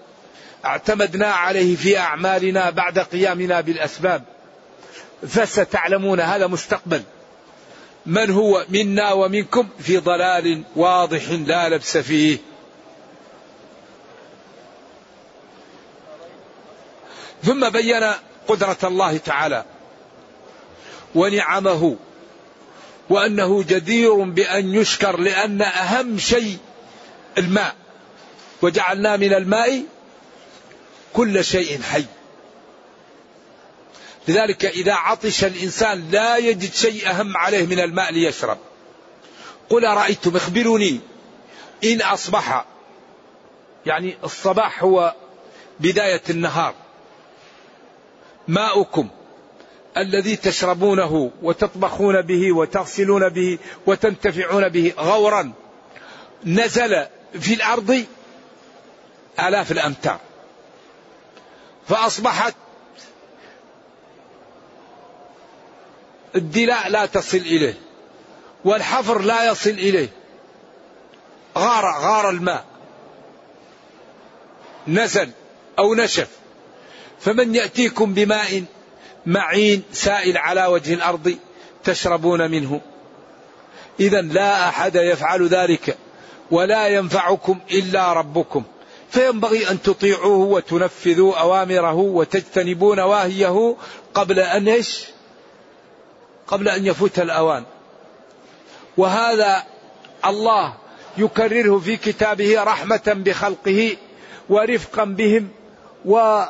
اعتمدنا 0.65 1.27
عليه 1.27 1.75
في 1.75 1.97
أعمالنا 1.97 2.69
بعد 2.69 2.99
قيامنا 2.99 3.61
بالأسباب. 3.61 4.23
فستعلمون 5.27 6.19
هذا 6.19 6.47
مستقبل. 6.47 7.03
من 8.05 8.31
هو 8.31 8.65
منا 8.69 9.11
ومنكم 9.11 9.67
في 9.79 9.97
ضلال 9.97 10.63
واضح 10.75 11.29
لا 11.29 11.69
لبس 11.69 11.97
فيه. 11.97 12.37
ثم 17.43 17.69
بين 17.69 18.03
قدرة 18.47 18.77
الله 18.83 19.17
تعالى 19.17 19.65
ونعمه 21.15 21.95
وأنه 23.09 23.63
جدير 23.63 24.13
بأن 24.13 24.73
يشكر 24.73 25.19
لأن 25.19 25.61
أهم 25.61 26.17
شيء 26.17 26.57
الماء. 27.37 27.75
وجعلنا 28.61 29.17
من 29.17 29.33
الماء 29.33 29.83
كل 31.13 31.45
شيء 31.45 31.81
حي. 31.81 32.05
لذلك 34.27 34.65
إذا 34.65 34.93
عطش 34.93 35.43
الإنسان 35.43 36.11
لا 36.11 36.37
يجد 36.37 36.73
شيء 36.73 37.09
أهم 37.09 37.37
عليه 37.37 37.65
من 37.65 37.79
الماء 37.79 38.11
ليشرب. 38.11 38.57
قل 39.69 39.85
أرأيتم 39.85 40.35
اخبروني. 40.35 40.99
إن 41.83 42.01
أصبح 42.01 42.65
يعني 43.85 44.17
الصباح 44.23 44.83
هو 44.83 45.15
بداية 45.79 46.21
النهار. 46.29 46.73
ماؤكم 48.47 49.09
الذي 49.97 50.35
تشربونه 50.35 51.31
وتطبخون 51.41 52.21
به 52.21 52.51
وتغسلون 52.51 53.29
به 53.29 53.59
وتنتفعون 53.87 54.69
به 54.69 54.93
غورا 54.97 55.53
نزل 56.45 57.05
في 57.39 57.53
الأرض 57.53 58.05
آلاف 59.39 59.71
الأمتار. 59.71 60.19
فأصبحت 61.87 62.55
الدلاء 66.35 66.89
لا 66.89 67.05
تصل 67.05 67.37
إليه 67.37 67.73
والحفر 68.65 69.21
لا 69.21 69.51
يصل 69.51 69.69
إليه. 69.69 70.09
غار 71.57 71.85
غار 71.85 72.29
الماء. 72.29 72.65
نزل 74.87 75.29
أو 75.79 75.93
نشف. 75.93 76.29
فمن 77.19 77.55
يأتيكم 77.55 78.13
بماء 78.13 78.63
معين 79.25 79.83
سائل 79.91 80.37
على 80.37 80.65
وجه 80.65 80.93
الأرض 80.93 81.35
تشربون 81.83 82.51
منه 82.51 82.81
اذا 83.99 84.21
لا 84.21 84.69
أحد 84.69 84.95
يفعل 84.95 85.47
ذلك 85.47 85.97
ولا 86.51 86.87
ينفعكم 86.87 87.59
إلا 87.71 88.13
ربكم 88.13 88.63
فينبغي 89.09 89.69
أن 89.69 89.81
تطيعوه 89.81 90.45
وتنفذوا 90.45 91.35
أوامره 91.35 91.95
وتجتنبوا 91.95 92.95
نواهيه 92.95 93.75
قبل 94.13 94.39
أن 94.39 94.67
إيش؟ 94.67 95.05
قبل 96.47 96.69
أن 96.69 96.85
يفوت 96.85 97.19
الأوان. 97.19 97.63
وهذا 98.97 99.63
الله 100.25 100.73
يكرره 101.17 101.79
في 101.79 101.97
كتابه 101.97 102.63
رحمة 102.63 103.01
بخلقه 103.07 103.97
ورفقا 104.49 105.03
بهم 105.03 105.49
و 106.05 106.43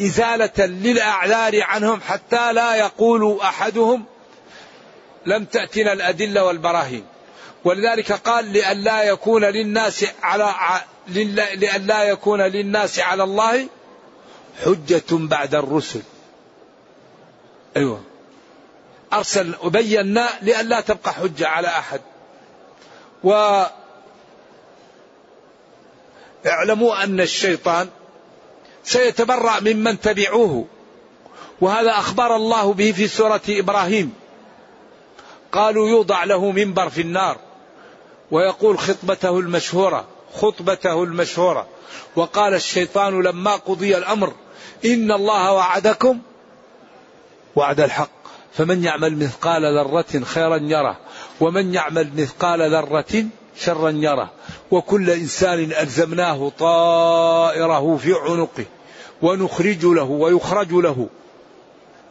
إزالة 0.00 0.66
للأعذار 0.66 1.62
عنهم 1.62 2.00
حتى 2.00 2.52
لا 2.52 2.74
يقول 2.74 3.40
أحدهم 3.40 4.04
لم 5.26 5.44
تأتنا 5.44 5.92
الأدلة 5.92 6.44
والبراهين. 6.44 7.04
ولذلك 7.64 8.12
قال 8.12 8.44
لئلا 8.44 9.02
يكون 9.02 9.44
للناس 9.44 10.06
على 10.22 10.54
لئلا 11.08 12.02
يكون 12.04 12.40
للناس 12.40 12.98
على 12.98 13.24
الله 13.24 13.68
حجة 14.64 15.02
بعد 15.10 15.54
الرسل. 15.54 16.02
أيوة. 17.76 18.02
أرسل 19.12 19.54
وبينا 19.62 20.28
لئلا 20.42 20.80
تبقى 20.80 21.12
حجة 21.12 21.48
على 21.48 21.68
أحد. 21.68 22.00
و 23.24 23.62
اعلموا 26.46 27.04
أن 27.04 27.20
الشيطان 27.20 27.88
سيتبرأ 28.84 29.60
ممن 29.60 30.00
تبعوه. 30.00 30.66
وهذا 31.60 31.90
أخبر 31.90 32.36
الله 32.36 32.72
به 32.72 32.92
في 32.92 33.08
سورة 33.08 33.40
إبراهيم. 33.48 34.14
قالوا 35.52 35.88
يوضع 35.88 36.24
له 36.24 36.50
منبر 36.50 36.88
في 36.88 37.00
النار 37.00 37.36
ويقول 38.30 38.78
خطبته 38.78 39.38
المشهورة 39.38 40.04
خطبته 40.34 41.02
المشهورة. 41.02 41.66
وقال 42.16 42.54
الشيطان 42.54 43.22
لما 43.22 43.56
قضي 43.56 43.96
الأمر 43.96 44.32
إن 44.84 45.12
الله 45.12 45.52
وعدكم 45.52 46.18
وعد 47.56 47.80
الحق. 47.80 48.10
فمن 48.52 48.84
يعمل 48.84 49.18
مثقال 49.18 49.62
ذرة 49.78 50.24
خيرا 50.24 50.56
يره 50.56 50.96
ومن 51.40 51.74
يعمل 51.74 52.10
مثقال 52.16 52.74
ذرة 52.74 53.24
شرا 53.56 53.90
يره. 53.90 54.30
وكل 54.72 55.10
إنسان 55.10 55.72
ألزمناه 55.72 56.52
طائره 56.58 57.96
في 57.96 58.14
عنقه 58.14 58.64
ونخرج 59.22 59.84
له 59.84 60.02
ويخرج 60.02 60.72
له. 60.72 61.08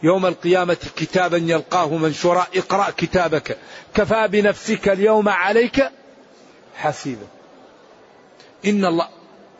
يوم 0.04 0.26
القيامة 0.26 0.78
كتابا 0.95 1.38
يلقاه 1.38 1.88
منشورا 1.97 2.47
اقرأ 2.56 2.89
كتابك. 2.97 3.58
كفى 3.93 4.28
بنفسك 4.28 4.89
اليوم 4.89 5.30
عليك 5.30 5.89
حسيبا. 6.76 7.28
إن 8.65 8.86
الله 8.86 9.08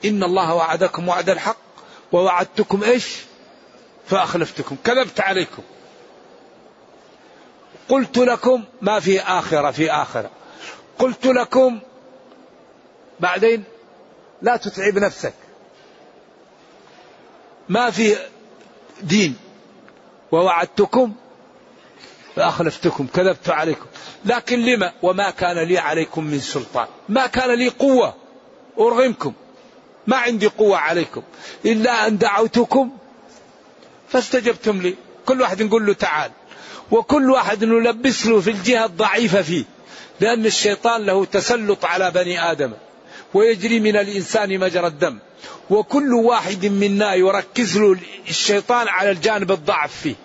إن 0.06 0.24
الله 0.24 0.54
وعدكم 0.54 1.08
وعد 1.08 1.30
الحق 1.30 1.58
ووعدتكم 2.12 2.84
إيش؟ 2.84 3.18
فأخلفتكم. 4.08 4.76
كذبت 4.84 5.20
عليكم. 5.20 5.64
قلت 7.90 8.18
لكم 8.18 8.64
ما 8.82 9.00
في 9.00 9.22
آخرة 9.22 9.72
في 9.72 9.92
آخرة. 9.92 10.30
قلت 11.00 11.26
لكم 11.26 11.80
بعدين 13.22 13.64
لا 14.42 14.58
تتعب 14.58 14.98
نفسك. 15.00 15.34
ما 17.70 17.90
في 17.90 18.16
دين. 19.02 19.36
ووعدتكم 20.32 21.14
فأخلفتكم 22.36 23.08
كذبت 23.08 23.50
عليكم. 23.50 23.86
لكن 24.26 24.60
لما؟ 24.60 24.94
وما 25.02 25.30
كان 25.30 25.58
لي 25.58 25.78
عليكم 25.78 26.24
من 26.24 26.40
سلطان. 26.40 26.88
ما 27.10 27.28
كان 27.28 27.52
لي 27.52 27.70
قوة. 27.70 28.16
أرغمكم. 28.80 29.34
ما 30.08 30.18
عندي 30.18 30.48
قوة 30.48 30.78
عليكم. 30.78 31.22
إلا 31.66 32.08
أن 32.08 32.18
دعوتكم 32.18 32.92
فاستجبتم 34.10 34.82
لي. 34.82 34.96
كل 35.26 35.42
واحد 35.42 35.62
نقول 35.62 35.86
له 35.86 35.94
تعال. 35.94 36.32
وكل 36.92 37.32
واحد 37.32 37.64
نلبس 37.64 38.26
له 38.26 38.42
في 38.42 38.50
الجهة 38.50 38.86
الضعيفة 38.86 39.42
فيه. 39.42 39.64
لأن 40.20 40.46
الشيطان 40.46 41.06
له 41.06 41.26
تسلط 41.26 41.86
على 41.86 42.12
بني 42.12 42.52
آدم. 42.52 42.72
ويجري 43.34 43.80
من 43.80 43.98
الإنسان 43.98 44.60
مجرى 44.60 44.88
الدم. 44.88 45.20
وكل 45.70 46.14
واحد 46.14 46.66
منا 46.66 47.14
يركز 47.14 47.78
له 47.78 47.98
الشيطان 48.30 48.88
على 48.88 49.12
الجانب 49.12 49.52
الضعف 49.52 49.96
فيه. 49.96 50.16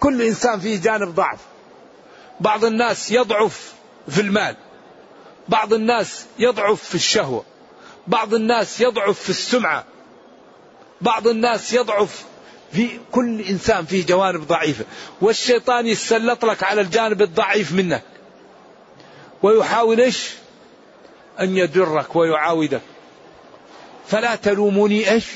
كل 0.00 0.22
إنسان 0.22 0.60
فيه 0.60 0.80
جانب 0.80 1.14
ضعف. 1.14 1.38
بعض 2.40 2.64
الناس 2.64 3.10
يضعف 3.10 3.72
في 4.08 4.20
المال. 4.20 4.56
بعض 5.48 5.72
الناس 5.72 6.26
يضعف 6.38 6.82
في 6.82 6.94
الشهوة. 6.94 7.44
بعض 8.06 8.34
الناس 8.34 8.80
يضعف 8.80 9.20
في 9.20 9.30
السمعة. 9.30 9.84
بعض 11.00 11.28
الناس 11.28 11.72
يضعف 11.72 12.24
في 12.72 12.88
كل 13.12 13.40
إنسان 13.40 13.84
فيه 13.84 14.06
جوانب 14.06 14.46
ضعيفة. 14.46 14.84
والشيطان 15.20 15.86
يسلط 15.86 16.44
لك 16.44 16.62
على 16.62 16.80
الجانب 16.80 17.22
الضعيف 17.22 17.72
منك. 17.72 18.02
ويحاول 19.42 20.00
إيش؟ 20.00 20.30
أن 21.40 21.56
يدرك 21.56 22.16
ويعاودك 22.16 22.80
فلا 24.06 24.34
تلوموني 24.34 25.10
إيش؟ 25.10 25.26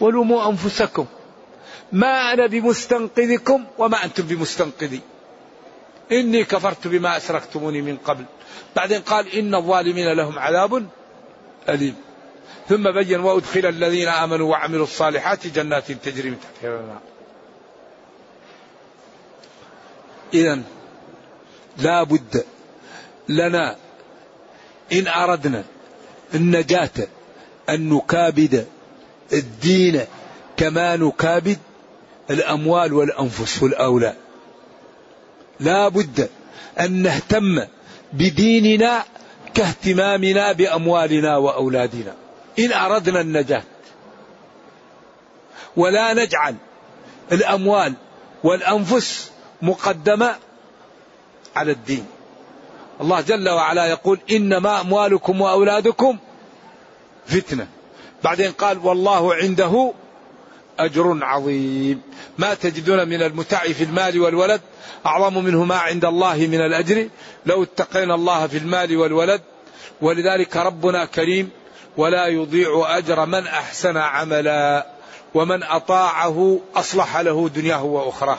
ولوموا 0.00 0.50
أنفسكم. 0.50 1.06
ما 1.92 2.32
أنا 2.32 2.46
بمستنقذكم 2.46 3.64
وما 3.78 4.04
أنتم 4.04 4.22
بمستنقذي. 4.22 5.00
إني 6.12 6.44
كفرت 6.44 6.86
بما 6.86 7.16
أشركتموني 7.16 7.82
من 7.82 7.96
قبل. 7.96 8.24
بعدين 8.76 9.00
قال 9.00 9.34
إن 9.34 9.54
الظالمين 9.54 10.12
لهم 10.12 10.38
عذاب 10.38 10.86
أليم. 11.68 11.94
ثم 12.68 12.90
بين 12.90 13.20
وأدخل 13.20 13.66
الذين 13.66 14.08
آمنوا 14.08 14.50
وعملوا 14.50 14.84
الصالحات 14.84 15.46
جنات 15.46 15.92
تجري 15.92 16.30
من 16.30 16.40
تحتها 16.40 16.76
الأنهار. 16.76 17.00
إذا 20.34 20.62
لا 21.78 22.02
بد 22.02 22.44
لنا 23.28 23.76
إن 24.92 25.08
أردنا 25.08 25.64
النجاة 26.34 26.90
أن 27.68 27.88
نكابد 27.88 28.66
الدين 29.32 30.04
كما 30.56 30.96
نكابد 30.96 31.58
الأموال 32.30 32.92
والأنفس 32.92 33.62
والأولاد. 33.62 34.14
لا 35.60 35.88
بد 35.88 36.28
أن 36.80 37.02
نهتم 37.02 37.64
بديننا 38.12 39.04
كاهتمامنا 39.54 40.52
بأموالنا 40.52 41.36
وأولادنا. 41.36 42.14
إن 42.58 42.72
أردنا 42.72 43.20
النجاة 43.20 43.62
ولا 45.76 46.14
نجعل 46.14 46.56
الأموال 47.32 47.94
والأنفس 48.44 49.30
مقدمة 49.62 50.36
على 51.56 51.72
الدين. 51.72 52.06
الله 53.00 53.20
جل 53.20 53.48
وعلا 53.48 53.86
يقول 53.86 54.18
إنما 54.30 54.80
أموالكم 54.80 55.40
وأولادكم 55.40 56.18
فتنة. 57.26 57.66
بعدين 58.24 58.52
قال 58.52 58.78
والله 58.78 59.34
عنده 59.34 59.92
أجر 60.78 61.18
عظيم. 61.22 62.02
ما 62.38 62.54
تجدون 62.54 63.08
من 63.08 63.22
المتع 63.22 63.58
في 63.58 63.84
المال 63.84 64.20
والولد 64.20 64.60
أعظم 65.06 65.44
منه 65.44 65.64
ما 65.64 65.76
عند 65.76 66.04
الله 66.04 66.36
من 66.36 66.60
الأجر. 66.60 67.08
لو 67.46 67.62
اتقينا 67.62 68.14
الله 68.14 68.46
في 68.46 68.58
المال 68.58 68.96
والولد. 68.96 69.40
ولذلك 70.00 70.56
ربنا 70.56 71.04
كريم 71.04 71.50
ولا 71.96 72.26
يضيع 72.26 72.98
أجر 72.98 73.26
من 73.26 73.46
أحسن 73.46 73.96
عملا 73.96 74.86
ومن 75.34 75.62
أطاعه 75.62 76.60
أصلح 76.76 77.16
له 77.16 77.48
دنياه 77.48 77.84
وأخراه. 77.84 78.38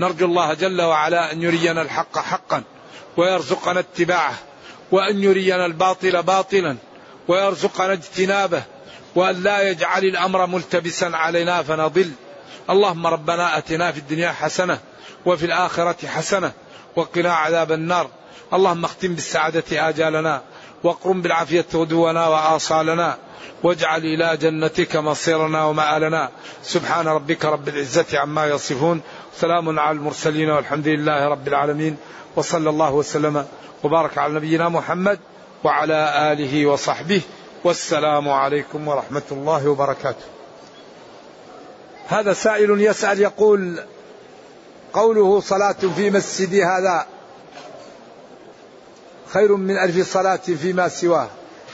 نرجو 0.00 0.26
الله 0.26 0.54
جل 0.54 0.82
وعلا 0.82 1.32
أن 1.32 1.42
يرينا 1.42 1.82
الحق 1.82 2.18
حقا. 2.18 2.62
ويرزقنا 3.16 3.80
اتباعه 3.80 4.34
وأن 4.92 5.22
يرينا 5.22 5.66
الباطل 5.66 6.22
باطلا 6.22 6.76
ويرزقنا 7.28 7.92
اجتنابه 7.92 8.62
وأن 9.14 9.42
لا 9.42 9.70
يجعل 9.70 10.04
الأمر 10.04 10.46
ملتبسا 10.46 11.04
علينا 11.04 11.62
فنضل. 11.62 12.10
اللهم 12.70 13.06
ربنا 13.06 13.58
أتنا 13.58 13.92
في 13.92 13.98
الدنيا 13.98 14.32
حسنة 14.32 14.78
وفي 15.26 15.46
الآخرة 15.46 16.06
حسنة 16.06 16.52
وقنا 16.96 17.32
عذاب 17.32 17.72
النار. 17.72 18.10
اللهم 18.52 18.84
اختم 18.84 19.14
بالسعادة 19.14 19.88
آجالنا 19.88 20.42
واقرم 20.84 21.22
بالعافية 21.22 21.66
غدونا 21.74 22.28
وآصالنا 22.28 23.18
واجعل 23.62 24.00
إلى 24.04 24.36
جنتك 24.36 24.96
مصيرنا 24.96 25.64
ومآلنا. 25.64 26.30
سبحان 26.62 27.08
ربك 27.08 27.44
رب 27.44 27.68
العزة 27.68 28.18
عما 28.18 28.46
يصفون. 28.46 29.00
سلام 29.36 29.78
على 29.78 29.96
المرسلين 29.96 30.50
والحمد 30.50 30.88
لله 30.88 31.28
رب 31.28 31.48
العالمين. 31.48 31.96
وصلى 32.36 32.70
الله 32.70 32.92
وسلم 32.92 33.46
وبارك 33.84 34.18
على 34.18 34.34
نبينا 34.34 34.68
محمد 34.68 35.18
وعلى 35.64 36.32
آله 36.32 36.66
وصحبه 36.66 37.20
والسلام 37.64 38.28
عليكم 38.28 38.88
ورحمة 38.88 39.22
الله 39.32 39.68
وبركاته. 39.68 40.24
هذا 42.08 42.32
سائل 42.32 42.80
يسأل 42.80 43.20
يقول 43.20 43.80
قوله 44.92 45.40
صلاة 45.40 45.76
في 45.96 46.10
مسجدي 46.10 46.64
هذا 46.64 47.06
خير 49.32 49.56
من 49.56 49.76
ألف 49.78 50.12
صلاة 50.12 50.36
فيما 50.36 50.88
سواه. 50.88 51.28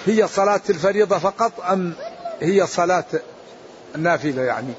هي 0.06 0.28
صلاة 0.28 0.60
الفريضة 0.70 1.18
فقط 1.18 1.52
أم 1.60 1.92
هي 2.40 2.66
صلاة 2.66 3.04
النافلة 3.94 4.42
يعني؟ 4.42 4.72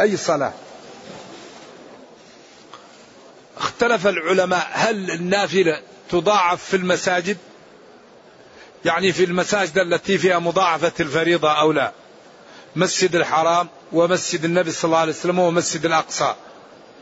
أي 0.00 0.16
صلاة؟ 0.16 0.52
اختلف 3.76 4.06
العلماء 4.06 4.68
هل 4.72 5.10
النافلة 5.10 5.80
تضاعف 6.10 6.64
في 6.64 6.76
المساجد؟ 6.76 7.36
يعني 8.84 9.12
في 9.12 9.24
المساجد 9.24 9.78
التي 9.78 10.18
فيها 10.18 10.38
مضاعفة 10.38 10.92
الفريضة 11.00 11.52
أو 11.52 11.72
لا؟ 11.72 11.92
مسجد 12.76 13.16
الحرام 13.16 13.68
ومسجد 13.92 14.44
النبي 14.44 14.70
صلى 14.70 14.88
الله 14.88 14.98
عليه 14.98 15.12
وسلم 15.12 15.38
ومسجد 15.38 15.86
الأقصى. 15.86 16.34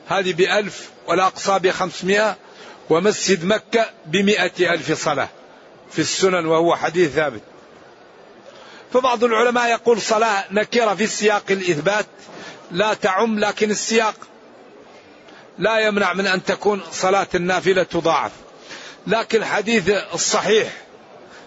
هذه 0.08 0.32
بألف 0.32 0.90
والأقصى 1.06 1.58
بخمسمائة 1.58 2.36
ومسجد 2.90 3.44
مكة 3.44 3.90
بمئة 4.06 4.74
ألف 4.74 5.04
صلاة 5.04 5.28
في 5.90 5.98
السنن 5.98 6.46
وهو 6.46 6.76
حديث 6.76 7.10
ثابت. 7.10 7.42
فبعض 8.92 9.24
العلماء 9.24 9.70
يقول 9.70 10.00
صلاة 10.00 10.44
نكرة 10.50 10.94
في 10.94 11.06
سياق 11.06 11.44
الإثبات 11.50 12.06
لا 12.70 12.94
تعم 12.94 13.38
لكن 13.38 13.70
السياق 13.70 14.14
لا 15.58 15.78
يمنع 15.78 16.12
من 16.12 16.26
أن 16.26 16.44
تكون 16.44 16.82
صلاة 16.92 17.28
النافلة 17.34 17.82
تضاعف. 17.82 18.32
لكن 19.06 19.38
الحديث 19.38 19.90
الصحيح 20.14 20.72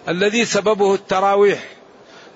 الذي 0.07 0.45
سببه 0.45 0.93
التراويح 0.93 1.59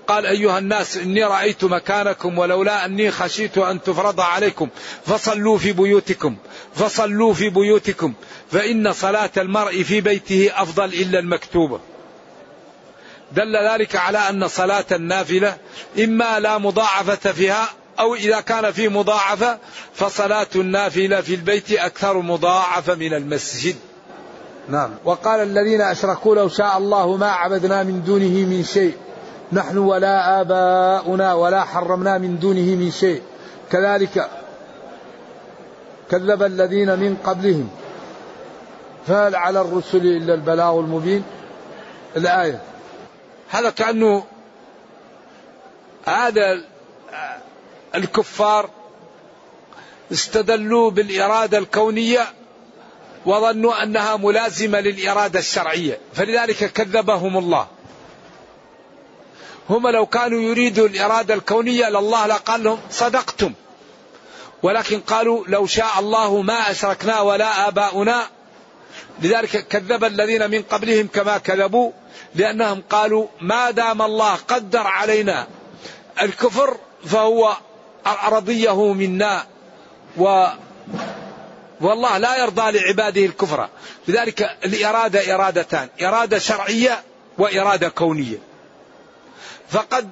قال 0.08 0.26
أيها 0.26 0.58
الناس 0.58 0.98
إني 0.98 1.24
رأيت 1.24 1.64
مكانكم 1.64 2.38
ولولا 2.38 2.86
أني 2.86 3.12
خشيت 3.12 3.58
أن 3.58 3.82
تفرض 3.82 4.20
عليكم 4.20 4.70
فصلوا 5.06 5.58
في 5.58 5.72
بيوتكم 5.72 6.36
فصلوا 6.76 7.34
في 7.34 7.50
بيوتكم 7.50 8.14
فإن 8.52 8.94
صلاة 8.94 9.30
المرء 9.38 9.84
في 9.84 10.02
بيته 10.02 10.52
أفضل 10.56 10.86
إلا 10.86 11.20
المكتوبة. 11.20 11.80
دل 13.32 13.56
ذلك 13.72 13.96
على 13.96 14.18
أن 14.18 14.48
صلاة 14.48 14.86
النافلة 14.92 15.58
إما 16.00 16.40
لا 16.40 16.58
مضاعفة 16.58 17.32
فيها 17.32 17.70
أو 18.02 18.16
إذا 18.16 18.42
كان 18.42 18.72
في 18.72 18.90
مضاعفة 18.90 19.58
فصلاة 19.94 20.48
النافلة 20.56 21.22
في 21.22 21.36
البيت 21.36 21.72
أكثر 21.72 22.18
مضاعفة 22.18 22.96
من 22.96 23.14
المسجد. 23.14 23.76
نعم. 24.70 24.90
وقال 25.06 25.40
الذين 25.40 25.82
أشركوا 25.82 26.36
لو 26.36 26.50
شاء 26.50 26.78
الله 26.78 27.18
ما 27.18 27.32
عبدنا 27.32 27.84
من 27.84 28.04
دونه 28.04 28.46
من 28.46 28.64
شيء. 28.64 28.98
نحن 29.52 29.78
ولا 29.78 30.42
آباؤنا 30.42 31.34
ولا 31.34 31.64
حرمنا 31.64 32.18
من 32.18 32.40
دونه 32.40 32.76
من 32.76 32.92
شيء. 32.92 33.22
كذلك 33.72 34.30
كذب 36.12 36.44
الذين 36.44 37.00
من 37.00 37.18
قبلهم. 37.24 37.70
فهل 39.08 39.36
على 39.36 39.62
الرسل 39.62 39.98
إلا 39.98 40.34
البلاغ 40.34 40.80
المبين؟ 40.80 41.24
الآية. 42.18 42.62
هذا 43.50 43.70
كأنه 43.70 44.24
هذا 46.06 46.62
الكفار 47.96 48.70
استدلوا 50.12 50.92
بالإرادة 50.92 51.58
الكونية 51.58 52.34
وظنوا 53.26 53.84
أنها 53.84 54.18
ملازمة 54.18 54.80
للإرادة 54.80 55.40
الشرعية 55.40 56.00
فلذلك 56.14 56.74
كذبهم 56.74 57.38
الله. 57.38 57.68
هم 59.70 59.88
لو 59.88 60.06
كانوا 60.06 60.42
يريدوا 60.42 60.88
الإرادة 60.88 61.34
الكونية 61.34 61.90
لله 61.90 62.28
لقال 62.28 62.64
لهم 62.64 62.80
صدقتم 62.90 63.54
ولكن 64.64 65.00
قالوا 65.00 65.44
لو 65.48 65.66
شاء 65.66 66.00
الله 66.00 66.42
ما 66.42 66.72
أشركنا 66.72 67.22
ولا 67.22 67.68
آباؤنا. 67.68 68.28
لذلك 69.22 69.68
كذب 69.68 70.04
الذين 70.04 70.52
من 70.52 70.62
قبلهم 70.62 71.08
كما 71.08 71.38
كذبوا 71.38 71.92
لأنهم 72.36 72.84
قالوا 72.90 73.28
ما 73.42 73.72
دام 73.72 74.02
الله 74.02 74.36
قدر 74.36 74.88
علينا 74.88 75.48
الكفر 76.22 76.78
فهو 77.06 77.58
رضيه 78.06 78.94
منا. 78.94 79.46
و 80.18 80.48
والله 81.82 82.18
لا 82.18 82.38
يرضى 82.38 82.72
لعباده 82.72 83.26
الكفر. 83.26 83.70
لذلك 84.08 84.58
الإرادة 84.66 85.36
إرادتان. 85.36 85.90
إرادة 86.02 86.40
شرعية 86.40 87.04
وإرادة 87.38 87.90
كونية. 87.90 88.38
فقد 89.70 90.10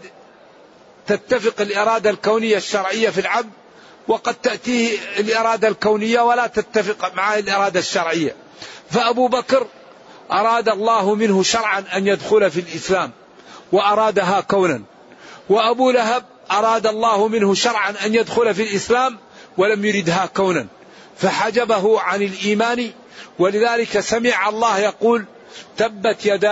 تتفق 1.07 1.61
الإرادة 1.61 2.09
الكونية 2.09 2.57
الشرعية 2.57 3.09
في 3.09 3.21
العبد 3.21 3.49
وقد 4.07 4.35
تأتيه 4.35 4.99
الإرادة 5.19 5.67
الكونية 5.67 6.21
ولا 6.21 6.47
تتفق 6.47 7.15
معه 7.15 7.39
الإرادة 7.39 7.79
الشرعية. 7.79 8.35
فأبو 8.91 9.27
بكر 9.27 9.67
أراد 10.31 10.69
الله 10.69 11.15
منه 11.15 11.43
شرعا 11.43 11.83
أن 11.95 12.07
يدخل 12.07 12.51
في 12.51 12.59
الإسلام 12.59 13.11
وأرادها 13.71 14.41
كونا. 14.41 14.81
وأبو 15.49 15.91
لهب 15.91 16.25
أراد 16.51 16.87
الله 16.87 17.27
منه 17.27 17.53
شرعا 17.53 17.93
أن 18.05 18.15
يدخل 18.15 18.55
في 18.55 18.63
الإسلام 18.63 19.17
ولم 19.57 19.85
يردها 19.85 20.25
كونا. 20.25 20.67
فحجبه 21.17 21.99
عن 21.99 22.21
الإيمان 22.21 22.91
ولذلك 23.39 23.99
سمع 23.99 24.49
الله 24.49 24.79
يقول 24.79 25.25
تبت 25.77 26.25
يدا 26.25 26.51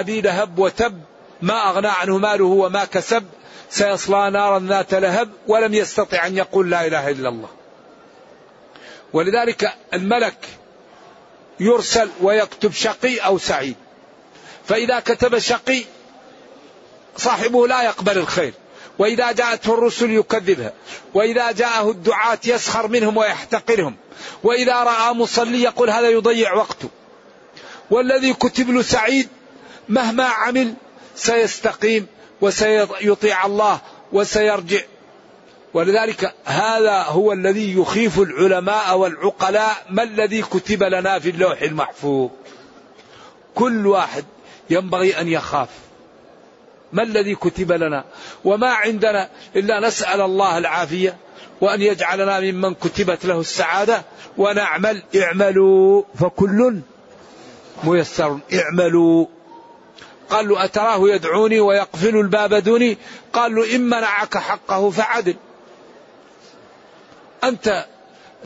أبي 0.00 0.20
لهب 0.20 0.58
وتب 0.58 1.00
ما 1.42 1.70
أغنى 1.70 1.88
عنه 1.88 2.18
ماله 2.18 2.44
وما 2.44 2.84
كسب 2.84 3.24
سيصلى 3.70 4.30
نارا 4.30 4.58
ذات 4.58 4.94
لهب 4.94 5.30
ولم 5.46 5.74
يستطع 5.74 6.26
أن 6.26 6.36
يقول 6.36 6.70
لا 6.70 6.86
إله 6.86 7.10
إلا 7.10 7.28
الله. 7.28 7.48
ولذلك 9.12 9.74
الملك 9.94 10.48
يرسل 11.60 12.10
ويكتب 12.22 12.72
شقي 12.72 13.18
أو 13.18 13.38
سعيد. 13.38 13.76
فإذا 14.68 15.00
كتب 15.00 15.38
شقي 15.38 15.84
صاحبه 17.16 17.66
لا 17.66 17.82
يقبل 17.82 18.18
الخير. 18.18 18.52
وإذا 18.98 19.32
جاءته 19.32 19.74
الرسل 19.74 20.10
يكذبها. 20.10 20.72
وإذا 21.14 21.52
جاءه 21.52 21.90
الدعاة 21.90 22.38
يسخر 22.46 22.88
منهم 22.88 23.16
ويحتقرهم. 23.16 23.96
وإذا 24.42 24.74
رأى 24.74 25.14
مصلي 25.14 25.62
يقول 25.62 25.90
هذا 25.90 26.10
يضيع 26.10 26.54
وقته. 26.54 26.88
والذي 27.90 28.34
كتب 28.34 28.70
له 28.70 28.82
سعيد 28.82 29.28
مهما 29.88 30.24
عمل 30.24 30.74
سيستقيم 31.14 32.06
وسيطيع 32.40 33.46
الله 33.46 33.80
وسيرجع. 34.12 34.80
ولذلك 35.74 36.34
هذا 36.44 37.02
هو 37.02 37.32
الذي 37.32 37.78
يخيف 37.78 38.18
العلماء 38.18 38.98
والعقلاء. 38.98 39.76
ما 39.90 40.02
الذي 40.02 40.42
كتب 40.42 40.82
لنا 40.82 41.18
في 41.18 41.30
اللوح 41.30 41.62
المحفوظ؟ 41.62 42.30
كل 43.54 43.86
واحد 43.86 44.24
ينبغي 44.70 45.20
أن 45.20 45.28
يخاف. 45.28 45.68
ما 46.92 47.02
الذي 47.02 47.34
كتب 47.34 47.72
لنا 47.72 48.04
وما 48.44 48.68
عندنا 48.68 49.28
إلا 49.56 49.80
نسأل 49.80 50.20
الله 50.20 50.58
العافية 50.58 51.16
وأن 51.60 51.82
يجعلنا 51.82 52.40
ممن 52.40 52.74
كتبت 52.74 53.24
له 53.24 53.40
السعادة 53.40 54.02
ونعمل. 54.38 55.02
اعملوا 55.16 56.02
فكل 56.14 56.80
ميسر. 57.84 58.38
اعملوا. 58.54 59.26
قال 60.30 60.48
له 60.48 60.64
أتراه 60.64 61.08
يدعوني 61.08 61.60
ويقفل 61.60 62.16
الباب 62.16 62.54
دوني؟ 62.54 62.98
قال 63.32 63.54
له 63.54 63.74
إن 63.74 63.80
منعك 63.80 64.38
حقه 64.38 64.90
فعدل. 64.90 65.36
أنت 67.44 67.86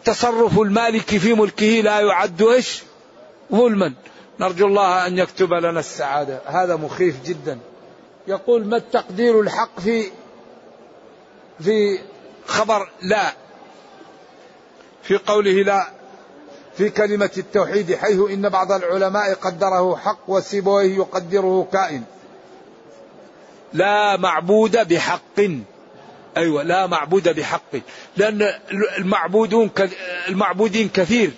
تصرف 0.05 0.59
المالك 0.59 1.19
في 1.19 1.35
ملكه 1.35 1.67
لا 1.67 2.01
يعد 2.01 2.43
إيش؟ 2.43 2.83
ظلما. 3.53 3.93
نرجو 4.41 4.67
الله 4.67 5.07
أن 5.07 5.19
يكتب 5.19 5.53
لنا 5.53 5.81
السعادة. 5.81 6.41
هذا 6.47 6.77
مخيف 6.77 7.23
جدا. 7.25 7.59
يقول 8.27 8.67
ما 8.67 8.77
التقدير 8.77 9.41
الحق 9.41 9.81
في 9.81 10.11
في 11.61 11.99
خبر 12.47 12.89
لا 13.03 13.33
في 15.03 15.17
قوله 15.17 15.63
لا 15.63 16.03
في 16.77 16.91
كلمة 16.91 17.31
التوحيد 17.37 17.95
حيث 17.95 18.21
إن 18.31 18.49
بعض 18.49 18.73
العلماء 18.73 19.35
قدره 19.35 19.97
حق 19.97 20.19
وسيبويه 20.29 20.97
يقدره 20.97 21.69
كائن. 21.73 22.03
لا 23.73 24.17
معبود 24.17 24.89
بحق. 24.89 25.41
أيوة 26.37 26.63
لا 26.63 26.87
معبود 26.87 27.29
بحق. 27.29 27.77
لأن 28.17 28.43
المعبودون 28.99 29.71
المعبودين 30.29 30.89
كثير. 30.89 31.31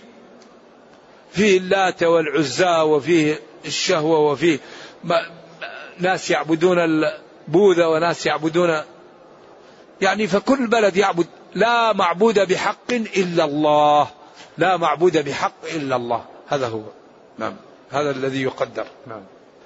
فيه 1.30 1.58
اللات 1.58 2.02
والعزى 2.02 2.80
وفيه 2.80 3.40
الشهوة 3.64 4.18
وفيه 4.18 4.58
ناس 5.98 6.30
يعبدون 6.30 6.78
البوذا 6.78 7.86
وناس 7.86 8.26
يعبدون 8.26 8.80
يعني 10.00 10.26
فكل 10.26 10.66
بلد 10.66 10.96
يعبد 10.96 11.26
لا 11.54 11.92
معبود 11.92 12.38
بحق 12.38 12.92
إلا 12.92 13.44
الله 13.44 14.08
لا 14.58 14.76
معبود 14.76 15.24
بحق 15.24 15.64
إلا 15.74 15.96
الله 15.96 16.24
هذا 16.48 16.68
هو 16.68 16.82
نعم 17.38 17.56
هذا 17.90 18.10
الذي 18.10 18.42
يقدر 18.42 18.86
نعم. 19.06 19.22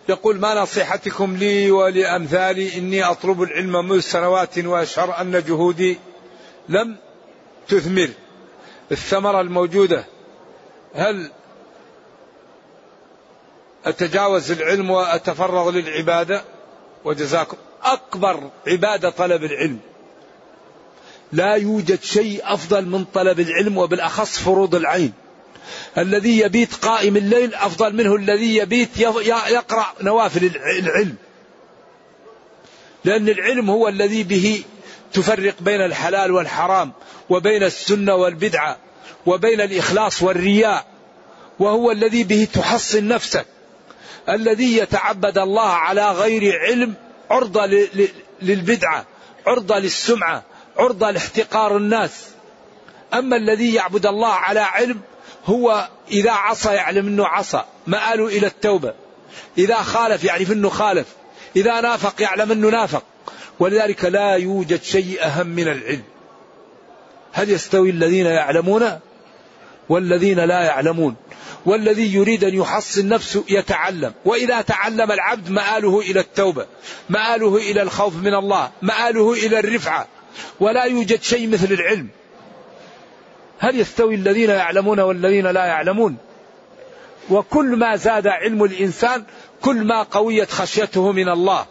يقول 0.08 0.40
ما 0.40 0.54
نصيحتكم 0.54 1.36
لي 1.36 1.70
ولأمثالي؟ 1.70 2.78
إني 2.78 3.04
أطلب 3.04 3.42
العلم 3.42 3.88
منذ 3.88 4.00
سنوات 4.00 4.58
وأشعر 4.58 5.20
أن 5.20 5.42
جهودي 5.48 5.98
لم 6.68 6.96
تثمر 7.68 8.08
الثمرة 8.92 9.40
الموجودة. 9.40 10.04
هل 10.94 11.30
أتجاوز 13.84 14.50
العلم 14.50 14.90
وأتفرغ 14.90 15.70
للعبادة 15.70 16.44
وجزاكم. 17.04 17.56
أكبر 17.82 18.50
عبادة 18.66 19.10
طلب 19.10 19.44
العلم. 19.44 19.78
لا 21.32 21.54
يوجد 21.54 22.02
شيء 22.02 22.40
أفضل 22.44 22.86
من 22.86 23.04
طلب 23.04 23.40
العلم 23.40 23.78
وبالأخص 23.78 24.38
فروض 24.38 24.74
العين. 24.74 25.12
الذي 25.98 26.38
يبيت 26.38 26.74
قائم 26.74 27.16
الليل 27.16 27.54
أفضل 27.54 27.96
منه 27.96 28.16
الذي 28.16 28.56
يبيت 28.56 28.98
يقرأ 29.48 29.86
نوافل 30.00 30.50
العلم. 30.56 31.16
لأن 33.04 33.28
العلم 33.28 33.70
هو 33.70 33.88
الذي 33.88 34.22
به 34.22 34.62
تفرق 35.12 35.54
بين 35.60 35.80
الحلال 35.80 36.32
والحرام 36.32 36.92
وبين 37.30 37.62
السنة 37.62 38.14
والبدعة 38.14 38.76
وبين 39.26 39.60
الإخلاص 39.60 40.22
والرياء. 40.22 40.86
وهو 41.58 41.90
الذي 41.90 42.24
به 42.24 42.48
تحصن 42.52 43.08
نفسك. 43.08 43.46
الذي 44.28 44.76
يتعبد 44.76 45.38
الله 45.38 45.68
على 45.68 46.10
غير 46.10 46.58
علم 46.58 46.94
عرضة 47.30 47.66
للبدعة 48.42 49.06
عرضة 49.46 49.78
للسمعة 49.78 50.42
عرضة 50.76 51.10
لاحتقار 51.10 51.76
الناس. 51.76 52.28
أما 53.14 53.36
الذي 53.36 53.74
يعبد 53.74 54.06
الله 54.06 54.32
على 54.32 54.60
علم 54.60 55.00
هو 55.46 55.88
إذا 56.10 56.30
عصى 56.30 56.74
يعلم 56.74 57.06
أنه 57.06 57.26
عصى 57.26 57.64
مآله 57.86 58.26
إلى 58.26 58.46
التوبة. 58.46 58.94
إذا 59.58 59.76
خالف 59.76 60.24
يعرف 60.24 60.52
أنه 60.52 60.68
خالف 60.68 61.06
إذا 61.56 61.80
نافق 61.80 62.22
يعلم 62.22 62.52
أنه 62.52 62.68
نافق. 62.68 63.02
ولذلك 63.58 64.04
لا 64.04 64.34
يوجد 64.34 64.82
شيء 64.82 65.24
أهم 65.24 65.46
من 65.46 65.68
العلم. 65.68 66.02
هل 67.32 67.50
يستوي 67.50 67.90
الذين 67.90 68.26
يعلمون 68.26 69.00
والذين 69.88 70.40
لا 70.40 70.62
يعلمون؟ 70.62 71.16
والذي 71.66 72.14
يريد 72.14 72.44
أن 72.44 72.54
يحصن 72.54 73.08
نفسه 73.08 73.44
يتعلم. 73.48 74.12
وإذا 74.24 74.60
تعلم 74.60 75.12
العبد 75.12 75.50
مآله 75.50 76.00
إلى 76.00 76.20
التوبة 76.20 76.66
مآله 77.08 77.56
إلى 77.56 77.82
الخوف 77.82 78.16
من 78.16 78.34
الله 78.34 78.70
مآله 78.82 79.32
إلى 79.32 79.58
الرفعة. 79.58 80.06
ولا 80.60 80.84
يوجد 80.84 81.22
شيء 81.22 81.48
مثل 81.48 81.72
العلم. 81.72 82.08
هل 83.58 83.80
يستوي 83.80 84.14
الذين 84.14 84.50
يعلمون 84.50 85.00
والذين 85.00 85.46
لا 85.46 85.64
يعلمون؟ 85.64 86.16
وكل 87.30 87.76
ما 87.76 87.96
زاد 87.96 88.26
علم 88.26 88.64
الإنسان 88.64 89.24
كل 89.62 89.84
ما 89.84 90.02
قويت 90.02 90.50
خشيته 90.50 91.12
من 91.12 91.28
الله 91.28 91.66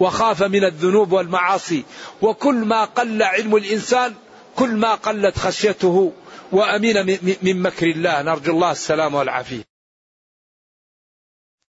وخاف 0.00 0.42
من 0.42 0.64
الذنوب 0.64 1.12
والمعاصي 1.12 1.84
وكل 2.22 2.54
ما 2.54 2.84
قل 2.84 3.22
علم 3.22 3.56
الإنسان 3.56 4.14
كل 4.56 4.70
ما 4.76 4.94
قلت 4.94 5.38
خشيته 5.38 6.12
وامن 6.52 7.18
من 7.42 7.62
مكر 7.62 7.86
الله. 7.86 8.22
نرجو 8.22 8.52
الله 8.52 8.70
السلام 8.70 9.14
والعافية. 9.14 9.75